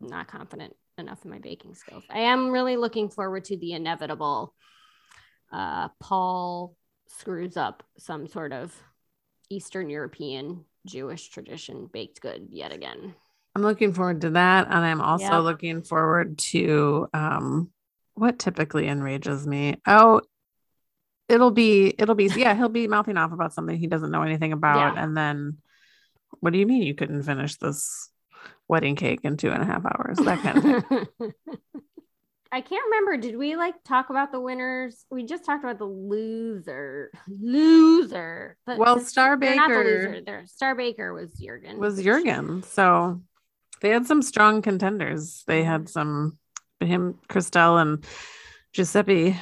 not 0.00 0.28
confident 0.28 0.74
enough 0.98 1.24
in 1.24 1.30
my 1.30 1.38
baking 1.38 1.74
skills. 1.74 2.04
I 2.10 2.20
am 2.20 2.50
really 2.50 2.76
looking 2.76 3.08
forward 3.08 3.44
to 3.46 3.56
the 3.56 3.72
inevitable. 3.72 4.54
Uh, 5.52 5.88
Paul 6.00 6.76
screws 7.08 7.56
up 7.56 7.82
some 7.98 8.26
sort 8.26 8.52
of 8.52 8.74
Eastern 9.50 9.90
European 9.90 10.64
Jewish 10.86 11.28
tradition 11.28 11.88
baked 11.92 12.20
good 12.20 12.48
yet 12.50 12.72
again. 12.72 13.14
I'm 13.54 13.62
looking 13.62 13.92
forward 13.92 14.22
to 14.22 14.30
that. 14.30 14.66
And 14.66 14.74
I'm 14.74 15.00
also 15.00 15.40
looking 15.40 15.82
forward 15.82 16.38
to 16.38 17.08
um 17.12 17.70
what 18.14 18.38
typically 18.38 18.88
enrages 18.88 19.46
me. 19.46 19.76
Oh, 19.86 20.22
it'll 21.28 21.50
be 21.50 21.94
it'll 21.98 22.14
be 22.14 22.30
yeah, 22.34 22.54
he'll 22.54 22.68
be 22.68 22.88
mouthing 22.88 23.16
off 23.16 23.32
about 23.32 23.52
something 23.52 23.76
he 23.76 23.86
doesn't 23.86 24.10
know 24.10 24.22
anything 24.22 24.52
about. 24.52 24.94
Yeah. 24.94 25.02
And 25.04 25.16
then 25.16 25.58
what 26.40 26.52
do 26.52 26.58
you 26.58 26.66
mean 26.66 26.82
you 26.82 26.94
couldn't 26.94 27.22
finish 27.22 27.56
this 27.56 28.10
wedding 28.68 28.96
cake 28.96 29.20
in 29.22 29.36
two 29.36 29.50
and 29.50 29.62
a 29.62 29.66
half 29.66 29.84
hours? 29.84 30.18
That 30.18 30.40
kind 30.40 30.58
of 30.58 30.86
thing. 30.86 31.32
I 32.52 32.60
can't 32.60 32.84
remember. 32.84 33.16
Did 33.16 33.36
we 33.38 33.56
like 33.56 33.82
talk 33.82 34.10
about 34.10 34.30
the 34.30 34.40
winners? 34.40 35.06
We 35.10 35.24
just 35.24 35.44
talked 35.46 35.64
about 35.64 35.78
the 35.78 35.86
loser. 35.86 37.10
Loser. 37.26 38.56
But 38.66 38.78
Well, 38.78 39.00
Star 39.00 39.38
they're 39.38 39.56
not 39.56 39.70
the 39.70 39.76
loser. 39.76 40.20
They're, 40.24 40.46
Star 40.46 40.74
Baker 40.74 41.14
was 41.14 41.32
Jurgen. 41.32 41.78
was 41.78 42.02
Jurgen. 42.02 42.62
So 42.62 43.22
they 43.80 43.88
had 43.88 44.06
some 44.06 44.20
strong 44.22 44.60
contenders. 44.62 45.44
They 45.46 45.60
Mm-hmm. 45.62 45.70
had 45.70 45.88
some 45.88 46.38
him, 46.80 47.18
Christelle, 47.28 47.80
and 47.80 48.04
Giuseppe. 48.72 49.38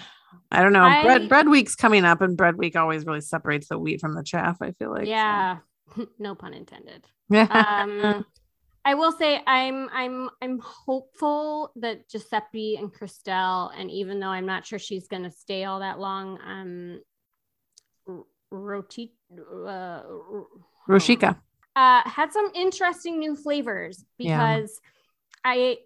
I 0.52 0.62
don't 0.62 0.72
know. 0.72 0.82
I- 0.84 1.02
bread 1.02 1.28
bread 1.28 1.48
week's 1.48 1.74
coming 1.74 2.04
up, 2.04 2.20
and 2.20 2.36
bread 2.36 2.56
week 2.56 2.76
always 2.76 3.04
really 3.06 3.20
separates 3.22 3.68
the 3.68 3.78
wheat 3.78 4.00
from 4.00 4.14
the 4.14 4.22
chaff. 4.22 4.58
I 4.60 4.72
feel 4.72 4.90
like. 4.90 5.04
so. 5.04 5.10
yeah. 5.10 5.58
no 6.18 6.34
pun 6.34 6.54
intended. 6.54 7.06
Yeah. 7.28 7.46
um 8.14 8.24
I 8.84 8.94
will 8.94 9.12
say 9.12 9.40
I'm 9.46 9.88
I'm 9.92 10.30
I'm 10.40 10.58
hopeful 10.58 11.72
that 11.76 12.08
Giuseppe 12.08 12.76
and 12.76 12.92
Christelle, 12.92 13.70
and 13.76 13.90
even 13.90 14.20
though 14.20 14.28
I'm 14.28 14.46
not 14.46 14.66
sure 14.66 14.78
she's 14.78 15.06
gonna 15.06 15.30
stay 15.30 15.64
all 15.64 15.80
that 15.80 15.98
long, 15.98 16.38
um 16.46 17.00
Roti 18.50 19.12
uh, 19.32 20.02
Rochica. 20.88 21.36
uh 21.76 22.08
had 22.08 22.32
some 22.32 22.50
interesting 22.54 23.18
new 23.18 23.36
flavors 23.36 24.04
Yeah. 24.18 24.56
because 24.56 24.80
I 25.44 25.78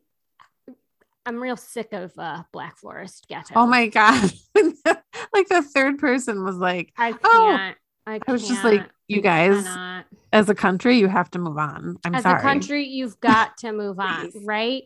I'm 1.26 1.42
real 1.42 1.56
sick 1.56 1.92
of 1.92 2.12
uh 2.18 2.44
Black 2.52 2.78
Forest 2.78 3.26
gateau. 3.28 3.54
Oh 3.56 3.66
my 3.66 3.88
god! 3.88 4.32
like 4.54 5.48
the 5.48 5.62
third 5.62 5.98
person 5.98 6.44
was 6.44 6.56
like, 6.56 6.92
I 6.96 7.12
can't. 7.12 7.22
Oh, 7.24 7.70
I, 8.06 8.20
I 8.26 8.32
was 8.32 8.46
just 8.46 8.62
like. 8.64 8.88
You 9.08 9.20
guys, 9.20 9.64
cannot. 9.64 10.06
as 10.32 10.48
a 10.48 10.54
country, 10.54 10.96
you 10.96 11.08
have 11.08 11.30
to 11.32 11.38
move 11.38 11.58
on. 11.58 11.96
I'm 12.04 12.14
as 12.14 12.22
sorry. 12.22 12.38
a 12.38 12.42
country 12.42 12.86
you've 12.86 13.20
got 13.20 13.56
to 13.58 13.72
move 13.72 13.98
on 14.00 14.30
right 14.44 14.84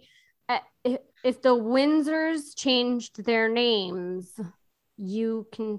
Uh, 0.48 0.58
if, 0.84 0.98
if 1.24 1.42
the 1.42 1.54
windsors 1.54 2.56
changed 2.56 3.24
their 3.24 3.48
names 3.48 4.32
you 4.96 5.46
can 5.52 5.78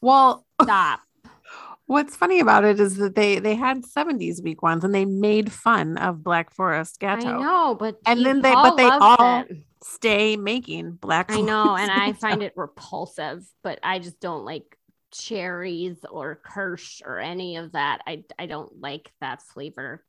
Well, 0.00 0.46
stop 0.62 1.00
what's 1.86 2.16
funny 2.16 2.40
about 2.40 2.64
it 2.64 2.80
is 2.80 2.96
that 2.96 3.14
they 3.14 3.38
they 3.38 3.54
had 3.54 3.82
70s 3.84 4.42
week 4.42 4.62
ones 4.62 4.82
and 4.84 4.94
they 4.94 5.04
made 5.04 5.52
fun 5.52 5.98
of 5.98 6.22
Black 6.22 6.50
Forest 6.50 6.96
i 7.02 7.16
Gateau. 7.16 7.38
know 7.40 7.76
but 7.78 7.98
And 8.06 8.24
then 8.24 8.40
they- 8.42 8.52
but 8.54 8.76
they 8.76 8.84
all- 8.88 9.40
it. 9.48 9.58
Stay 9.82 10.36
making 10.36 10.92
Black. 10.92 11.30
i 11.30 11.40
know 11.40 11.76
and 11.76 11.90
Forest 11.92 12.02
i 12.02 12.12
find 12.14 12.42
it 12.42 12.54
repulsive 12.56 13.44
but 13.62 13.78
i 13.84 13.98
just 13.98 14.18
don't 14.20 14.44
like 14.44 14.75
cherries 15.18 16.04
or 16.10 16.40
kirsch 16.44 17.02
or 17.04 17.18
any 17.18 17.56
of 17.56 17.72
that. 17.72 18.02
I 18.06 18.24
i 18.38 18.46
don't 18.46 18.80
like 18.80 19.12
that 19.20 19.42
flavor 19.42 20.04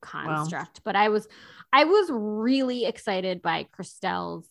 construct 0.00 0.80
but 0.82 0.96
i 0.96 1.08
was 1.08 1.28
i 1.72 1.84
was 1.84 2.10
really 2.10 2.86
excited 2.86 3.40
by 3.40 3.62
christelle's 3.70 4.48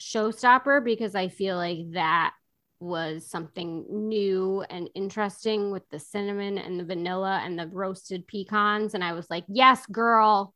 showstopper 0.00 0.82
because 0.82 1.14
i 1.14 1.28
feel 1.28 1.56
like 1.56 1.92
that 1.92 2.32
was 2.80 3.28
something 3.28 3.84
new 3.88 4.64
and 4.68 4.90
interesting 4.94 5.70
with 5.70 5.88
the 5.90 6.00
cinnamon 6.00 6.58
and 6.58 6.80
the 6.80 6.84
vanilla 6.84 7.40
and 7.44 7.56
the 7.56 7.68
roasted 7.68 8.26
pecans. 8.26 8.94
And 8.94 9.04
i 9.04 9.12
was 9.12 9.30
like 9.30 9.44
yes 9.48 9.86
girl. 9.86 10.52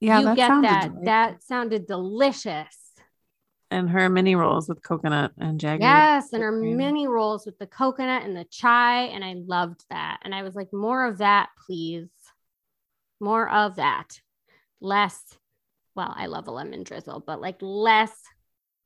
Yeah, 0.00 0.20
you 0.20 0.34
get 0.36 0.48
that. 0.62 0.82
delicious. 0.82 1.04
that 1.04 1.42
sounded 1.42 1.86
delicious 1.86 2.85
and 3.70 3.90
her 3.90 4.08
mini 4.08 4.34
rolls 4.34 4.68
with 4.68 4.82
coconut 4.82 5.32
and 5.38 5.60
jaggery. 5.60 5.80
Yes, 5.80 6.32
and 6.32 6.42
her 6.42 6.52
mini 6.52 7.06
rolls 7.06 7.46
with 7.46 7.58
the 7.58 7.66
coconut 7.66 8.22
and 8.22 8.36
the 8.36 8.44
chai, 8.44 9.04
and 9.04 9.24
I 9.24 9.34
loved 9.34 9.84
that. 9.90 10.20
And 10.22 10.34
I 10.34 10.42
was 10.42 10.54
like, 10.54 10.72
more 10.72 11.06
of 11.06 11.18
that, 11.18 11.48
please. 11.66 12.08
More 13.20 13.48
of 13.48 13.76
that. 13.76 14.20
Less. 14.80 15.20
Well, 15.94 16.12
I 16.16 16.26
love 16.26 16.46
a 16.48 16.50
lemon 16.50 16.82
drizzle, 16.82 17.24
but 17.26 17.40
like 17.40 17.56
less 17.60 18.12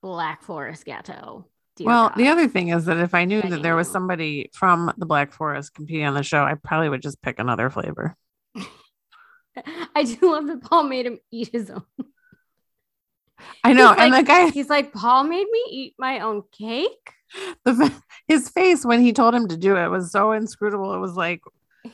Black 0.03 0.43
Forest 0.43 0.85
Gateau. 0.85 1.47
Well, 1.79 2.09
God. 2.09 2.19
the 2.19 2.29
other 2.29 2.49
thing 2.49 2.69
is 2.69 2.85
that 2.87 2.99
if 2.99 3.15
I 3.15 3.25
knew 3.25 3.41
that 3.43 3.63
there 3.63 3.77
was 3.77 3.91
somebody 3.91 4.51
from 4.53 4.93
the 4.99 5.07
Black 5.07 5.33
Forest 5.33 5.75
competing 5.75 6.07
on 6.07 6.15
the 6.15 6.23
show, 6.23 6.43
I 6.43 6.55
probably 6.55 6.89
would 6.89 7.03
just 7.03 7.23
pick 7.23 7.39
another 7.39 7.71
flavor. 7.71 8.17
I 9.95 10.05
do 10.05 10.33
love 10.33 10.47
that 10.47 10.63
Paul 10.63 10.85
made 10.85 11.07
him 11.07 11.19
eat 11.31 11.51
his 11.53 11.71
own. 11.71 11.85
I 13.65 13.73
know, 13.73 13.91
He's 13.93 14.03
and 14.03 14.13
like- 14.13 14.25
the 14.27 14.29
guy, 14.33 14.51
He's 14.51 14.69
like, 14.71 14.93
Paul 14.93 15.25
made 15.25 15.47
me 15.51 15.65
eat 15.71 15.95
my 15.99 16.21
own 16.21 16.43
cake. 16.53 17.13
the, 17.65 17.93
his 18.27 18.49
face 18.49 18.85
when 18.85 19.01
he 19.01 19.13
told 19.13 19.35
him 19.35 19.47
to 19.49 19.57
do 19.57 19.77
it 19.77 19.89
was 19.89 20.11
so 20.11 20.33
inscrutable. 20.33 20.95
It 20.95 20.99
was 20.99 21.15
like 21.15 21.43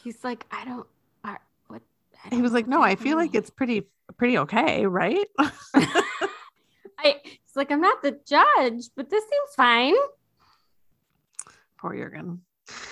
He's 0.02 0.24
like, 0.24 0.46
I 0.50 0.64
don't. 0.64 0.86
I, 1.22 1.36
what? 1.68 1.82
I 2.24 2.34
he 2.34 2.42
was 2.42 2.52
like, 2.52 2.66
"No, 2.66 2.82
I 2.82 2.96
feel 2.96 3.16
like 3.16 3.34
it's 3.36 3.50
pretty 3.50 3.86
pretty 4.16 4.38
okay, 4.38 4.84
right?" 4.86 5.26
I. 6.98 7.20
He's 7.22 7.54
like, 7.54 7.70
I'm 7.70 7.80
not 7.80 8.02
the 8.02 8.18
judge, 8.26 8.90
but 8.96 9.08
this 9.10 9.22
seems 9.22 9.54
fine. 9.56 9.94
Poor 11.78 11.94
Jurgen. 11.94 12.40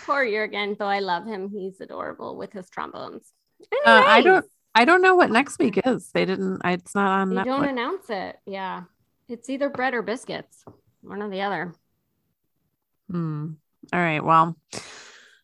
Poor 0.06 0.24
Jurgen, 0.24 0.76
though 0.78 0.86
I 0.86 1.00
love 1.00 1.26
him. 1.26 1.48
He's 1.50 1.80
adorable 1.80 2.36
with 2.36 2.52
his 2.52 2.68
trombones. 2.70 3.32
Uh, 3.86 4.04
I 4.06 4.20
don't 4.22 4.44
I 4.74 4.84
don't 4.84 5.02
know 5.02 5.14
what 5.14 5.30
next 5.30 5.58
week 5.58 5.80
is. 5.84 6.10
They 6.12 6.24
didn't. 6.24 6.60
It's 6.64 6.94
not 6.94 7.20
on 7.20 7.34
They 7.34 7.44
don't 7.44 7.64
announce 7.68 8.10
it. 8.10 8.36
Yeah. 8.46 8.82
It's 9.28 9.48
either 9.48 9.68
bread 9.70 9.94
or 9.94 10.02
biscuits, 10.02 10.64
one 11.00 11.22
or 11.22 11.30
the 11.30 11.42
other. 11.42 11.74
Hmm. 13.10 13.52
All 13.92 14.00
right. 14.00 14.22
Well, 14.24 14.56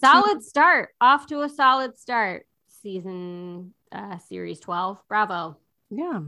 solid 0.00 0.42
start. 0.42 0.90
Off 1.00 1.26
to 1.28 1.42
a 1.42 1.48
solid 1.48 1.98
start. 1.98 2.46
Season 2.82 3.74
uh 3.92 4.18
series 4.18 4.60
12. 4.60 4.98
Bravo. 5.08 5.56
Yeah. 5.90 6.20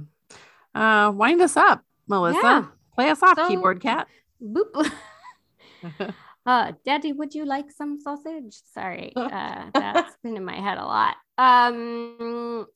Uh 0.74 1.10
wind 1.14 1.40
us 1.42 1.56
up, 1.56 1.82
Melissa. 2.06 2.40
Yeah. 2.42 2.64
Play 2.94 3.08
us 3.10 3.22
off, 3.22 3.36
So- 3.36 3.48
keyboard 3.48 3.80
cat. 3.80 4.06
Boop. 4.42 4.90
Uh, 6.44 6.72
Daddy, 6.84 7.12
would 7.12 7.36
you 7.36 7.44
like 7.44 7.70
some 7.70 8.00
sausage? 8.00 8.56
Sorry, 8.74 9.12
uh, 9.14 9.70
that's 9.72 10.16
been 10.24 10.36
in 10.36 10.44
my 10.44 10.56
head 10.60 10.76
a 10.76 10.84
lot. 10.84 11.14
Um, 11.38 12.66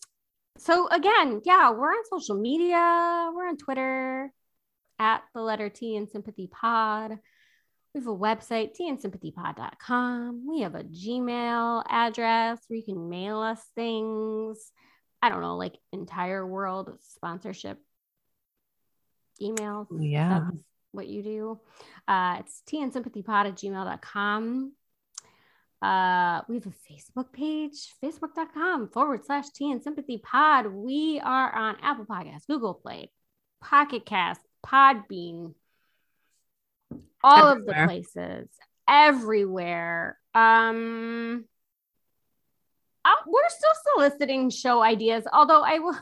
so 0.59 0.88
again, 0.88 1.42
yeah, 1.45 1.71
we're 1.71 1.90
on 1.90 2.05
social 2.11 2.37
media. 2.37 3.31
We're 3.35 3.49
on 3.49 3.57
Twitter 3.57 4.33
at 4.99 5.23
the 5.35 5.40
letter 5.40 5.69
T 5.69 5.97
and 5.97 6.09
Sympathy 6.09 6.49
Pod. 6.51 7.19
We 7.95 8.01
have 8.01 8.09
a 8.09 8.16
website, 8.16 8.77
tandsympathypod.com. 8.79 10.47
We 10.47 10.61
have 10.61 10.75
a 10.75 10.85
Gmail 10.85 11.85
address 11.88 12.59
where 12.69 12.77
you 12.77 12.85
can 12.85 13.09
mail 13.09 13.40
us 13.40 13.62
things. 13.75 14.71
I 15.23 15.31
don't 15.31 15.40
know, 15.40 15.57
like 15.57 15.79
entire 15.92 16.47
world 16.47 16.90
sponsorship 17.01 17.79
emails 19.40 19.87
yeah. 19.99 20.40
that's 20.45 20.62
what 20.92 21.07
you 21.07 21.23
do. 21.23 21.61
Uh, 22.09 22.38
it's 22.40 22.62
tnsympathypod 22.71 23.47
at 23.47 23.57
gmail.com. 23.57 24.73
Uh, 25.82 26.40
we 26.48 26.56
have 26.56 26.66
a 26.66 26.92
Facebook 26.92 27.32
page, 27.32 27.94
facebook.com 28.02 28.88
forward 28.88 29.24
slash 29.24 29.50
tea 29.54 29.70
and 29.70 29.82
sympathy 29.82 30.18
pod. 30.18 30.66
We 30.66 31.20
are 31.22 31.54
on 31.54 31.76
Apple 31.82 32.06
Podcasts, 32.06 32.46
Google 32.46 32.74
Play, 32.74 33.10
Pocket 33.62 34.06
Cast, 34.06 34.40
Podbean, 34.64 35.54
all 37.22 37.46
of 37.48 37.66
the 37.66 37.72
places, 37.72 38.48
everywhere. 38.88 40.18
Um, 40.34 41.44
uh, 43.04 43.10
we're 43.26 43.48
still 43.48 43.70
soliciting 43.94 44.50
show 44.50 44.82
ideas, 44.82 45.24
although 45.32 45.62
I 45.62 45.78
will. 45.78 45.96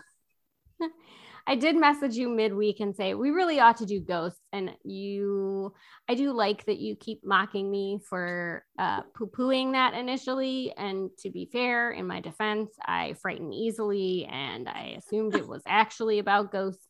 I 1.46 1.56
did 1.56 1.76
message 1.76 2.14
you 2.14 2.28
midweek 2.28 2.80
and 2.80 2.96
say 2.96 3.12
we 3.14 3.30
really 3.30 3.60
ought 3.60 3.76
to 3.78 3.86
do 3.86 4.00
ghosts, 4.00 4.40
and 4.52 4.70
you, 4.82 5.74
I 6.08 6.14
do 6.14 6.32
like 6.32 6.64
that 6.64 6.78
you 6.78 6.96
keep 6.96 7.24
mocking 7.24 7.70
me 7.70 8.00
for 8.08 8.64
uh, 8.78 9.02
poo-pooing 9.14 9.72
that 9.72 9.92
initially. 9.94 10.72
And 10.76 11.10
to 11.18 11.30
be 11.30 11.48
fair, 11.52 11.90
in 11.90 12.06
my 12.06 12.20
defense, 12.20 12.70
I 12.82 13.14
frighten 13.20 13.52
easily, 13.52 14.24
and 14.24 14.68
I 14.68 14.96
assumed 14.96 15.34
it 15.34 15.46
was 15.54 15.62
actually 15.66 16.18
about 16.18 16.50
ghosts. 16.50 16.88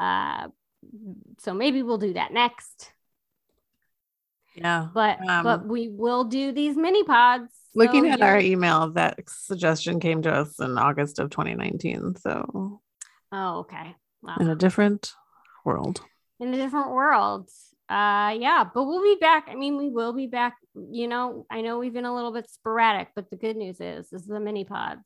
Uh, 0.00 0.48
so 1.40 1.52
maybe 1.52 1.82
we'll 1.82 1.98
do 1.98 2.14
that 2.14 2.32
next. 2.32 2.92
Yeah. 4.54 4.88
But 4.94 5.18
Um, 5.28 5.44
but 5.44 5.66
we 5.66 5.88
will 5.88 6.24
do 6.24 6.52
these 6.52 6.76
mini 6.76 7.04
pods. 7.04 7.50
Looking 7.74 8.04
So 8.04 8.10
at 8.10 8.22
our 8.22 8.38
email, 8.38 8.90
that 8.92 9.18
suggestion 9.28 9.98
came 9.98 10.22
to 10.22 10.32
us 10.32 10.60
in 10.60 10.78
August 10.78 11.18
of 11.18 11.30
2019. 11.30 12.14
So 12.16 12.80
oh 13.34 13.58
okay, 13.60 13.94
wow. 14.22 14.36
in 14.40 14.48
a 14.48 14.54
different 14.56 15.12
world. 15.64 16.00
in 16.40 16.54
a 16.54 16.56
different 16.56 16.90
world. 16.90 17.48
Uh 17.88 18.34
yeah, 18.38 18.64
but 18.72 18.84
we'll 18.84 19.02
be 19.02 19.18
back. 19.20 19.48
I 19.50 19.56
mean, 19.56 19.76
we 19.76 19.88
will 19.88 20.12
be 20.14 20.26
back. 20.26 20.56
You 20.74 21.08
know, 21.08 21.46
I 21.50 21.60
know 21.60 21.78
we've 21.78 21.92
been 21.92 22.06
a 22.06 22.14
little 22.14 22.32
bit 22.32 22.48
sporadic, 22.48 23.08
but 23.14 23.28
the 23.30 23.36
good 23.36 23.56
news 23.56 23.80
is 23.80 24.08
this 24.08 24.22
is 24.22 24.26
the 24.26 24.40
mini 24.40 24.64
pods 24.64 25.04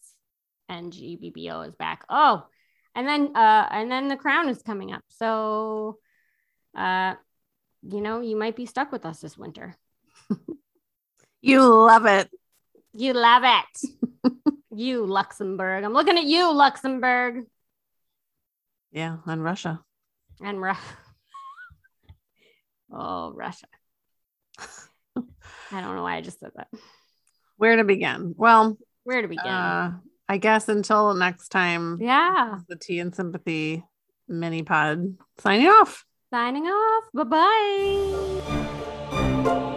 and 0.69 0.93
GBBO 0.93 1.67
is 1.69 1.75
back. 1.75 2.05
Oh, 2.09 2.47
and 2.95 3.07
then 3.09 3.35
uh 3.35 3.67
and 3.71 3.91
then 3.91 4.09
the 4.09 4.17
crown 4.17 4.49
is 4.49 4.63
coming 4.63 4.93
up. 4.93 5.03
So 5.09 5.99
uh 6.77 7.15
you 7.83 8.01
know, 8.01 8.21
you 8.21 8.37
might 8.37 8.57
be 8.57 8.67
stuck 8.67 8.93
with 8.93 9.05
us 9.07 9.21
this 9.21 9.39
winter. 9.39 9.75
You 11.41 11.63
love 11.63 12.07
it. 12.07 12.29
You 12.93 13.13
love 13.13 13.43
it. 13.45 14.33
you 14.75 15.07
Luxembourg. 15.07 15.85
I'm 15.85 15.93
looking 15.93 16.19
at 16.19 16.25
you, 16.25 16.53
Luxembourg. 16.53 17.45
Yeah. 18.93 19.19
And 19.27 19.43
Russia. 19.45 19.83
And 20.43 20.61
Russia. 20.61 20.81
Oh, 22.91 23.33
Russia. 23.35 23.67
I 24.59 25.83
don't 25.83 25.95
know 25.95 26.03
why 26.03 26.17
I 26.17 26.23
just 26.23 26.41
said 26.41 26.53
that. 26.57 26.69
Where 27.59 27.77
to 27.77 27.85
begin? 27.85 28.35
Well, 28.35 28.79
Where 29.05 29.21
to 29.21 29.29
begin? 29.29 29.45
uh, 29.47 29.99
I 30.27 30.39
guess 30.39 30.71
until 30.71 31.13
next 31.13 31.49
time, 31.51 31.99
yeah. 32.01 32.61
the 32.67 32.77
Tea 32.77 33.01
and 33.01 33.15
Sympathy 33.15 33.85
mini 34.27 34.63
pod 34.63 35.19
signing 35.37 35.67
off. 35.67 36.07
Signing 36.31 36.65
off. 36.65 37.05
Bye 37.13 37.25
bye. 39.45 39.75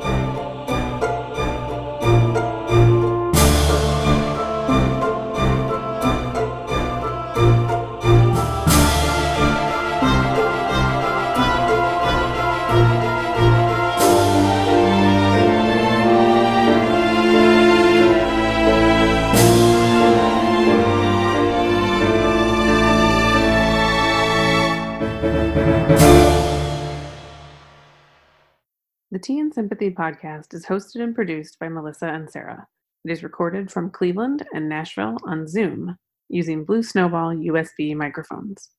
Podcast 30.02 30.54
is 30.56 30.66
hosted 30.66 31.04
and 31.04 31.14
produced 31.14 31.60
by 31.60 31.70
Melissa 31.70 32.08
and 32.08 32.28
Sarah. 32.28 32.66
It 33.06 33.12
is 33.12 33.22
recorded 33.22 33.72
from 33.72 33.92
Cleveland 33.92 34.44
and 34.52 34.68
Nashville 34.68 35.18
on 35.26 35.48
Zoom 35.48 35.96
using 36.28 36.66
Blue 36.66 36.82
Snowball 36.82 37.36
USB 37.36 37.96
microphones. 37.96 38.72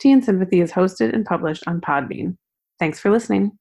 Tea 0.00 0.12
and 0.12 0.24
Sympathy 0.24 0.62
is 0.62 0.72
hosted 0.72 1.12
and 1.12 1.26
published 1.26 1.64
on 1.66 1.82
Podbean. 1.82 2.38
Thanks 2.78 2.98
for 2.98 3.10
listening. 3.10 3.58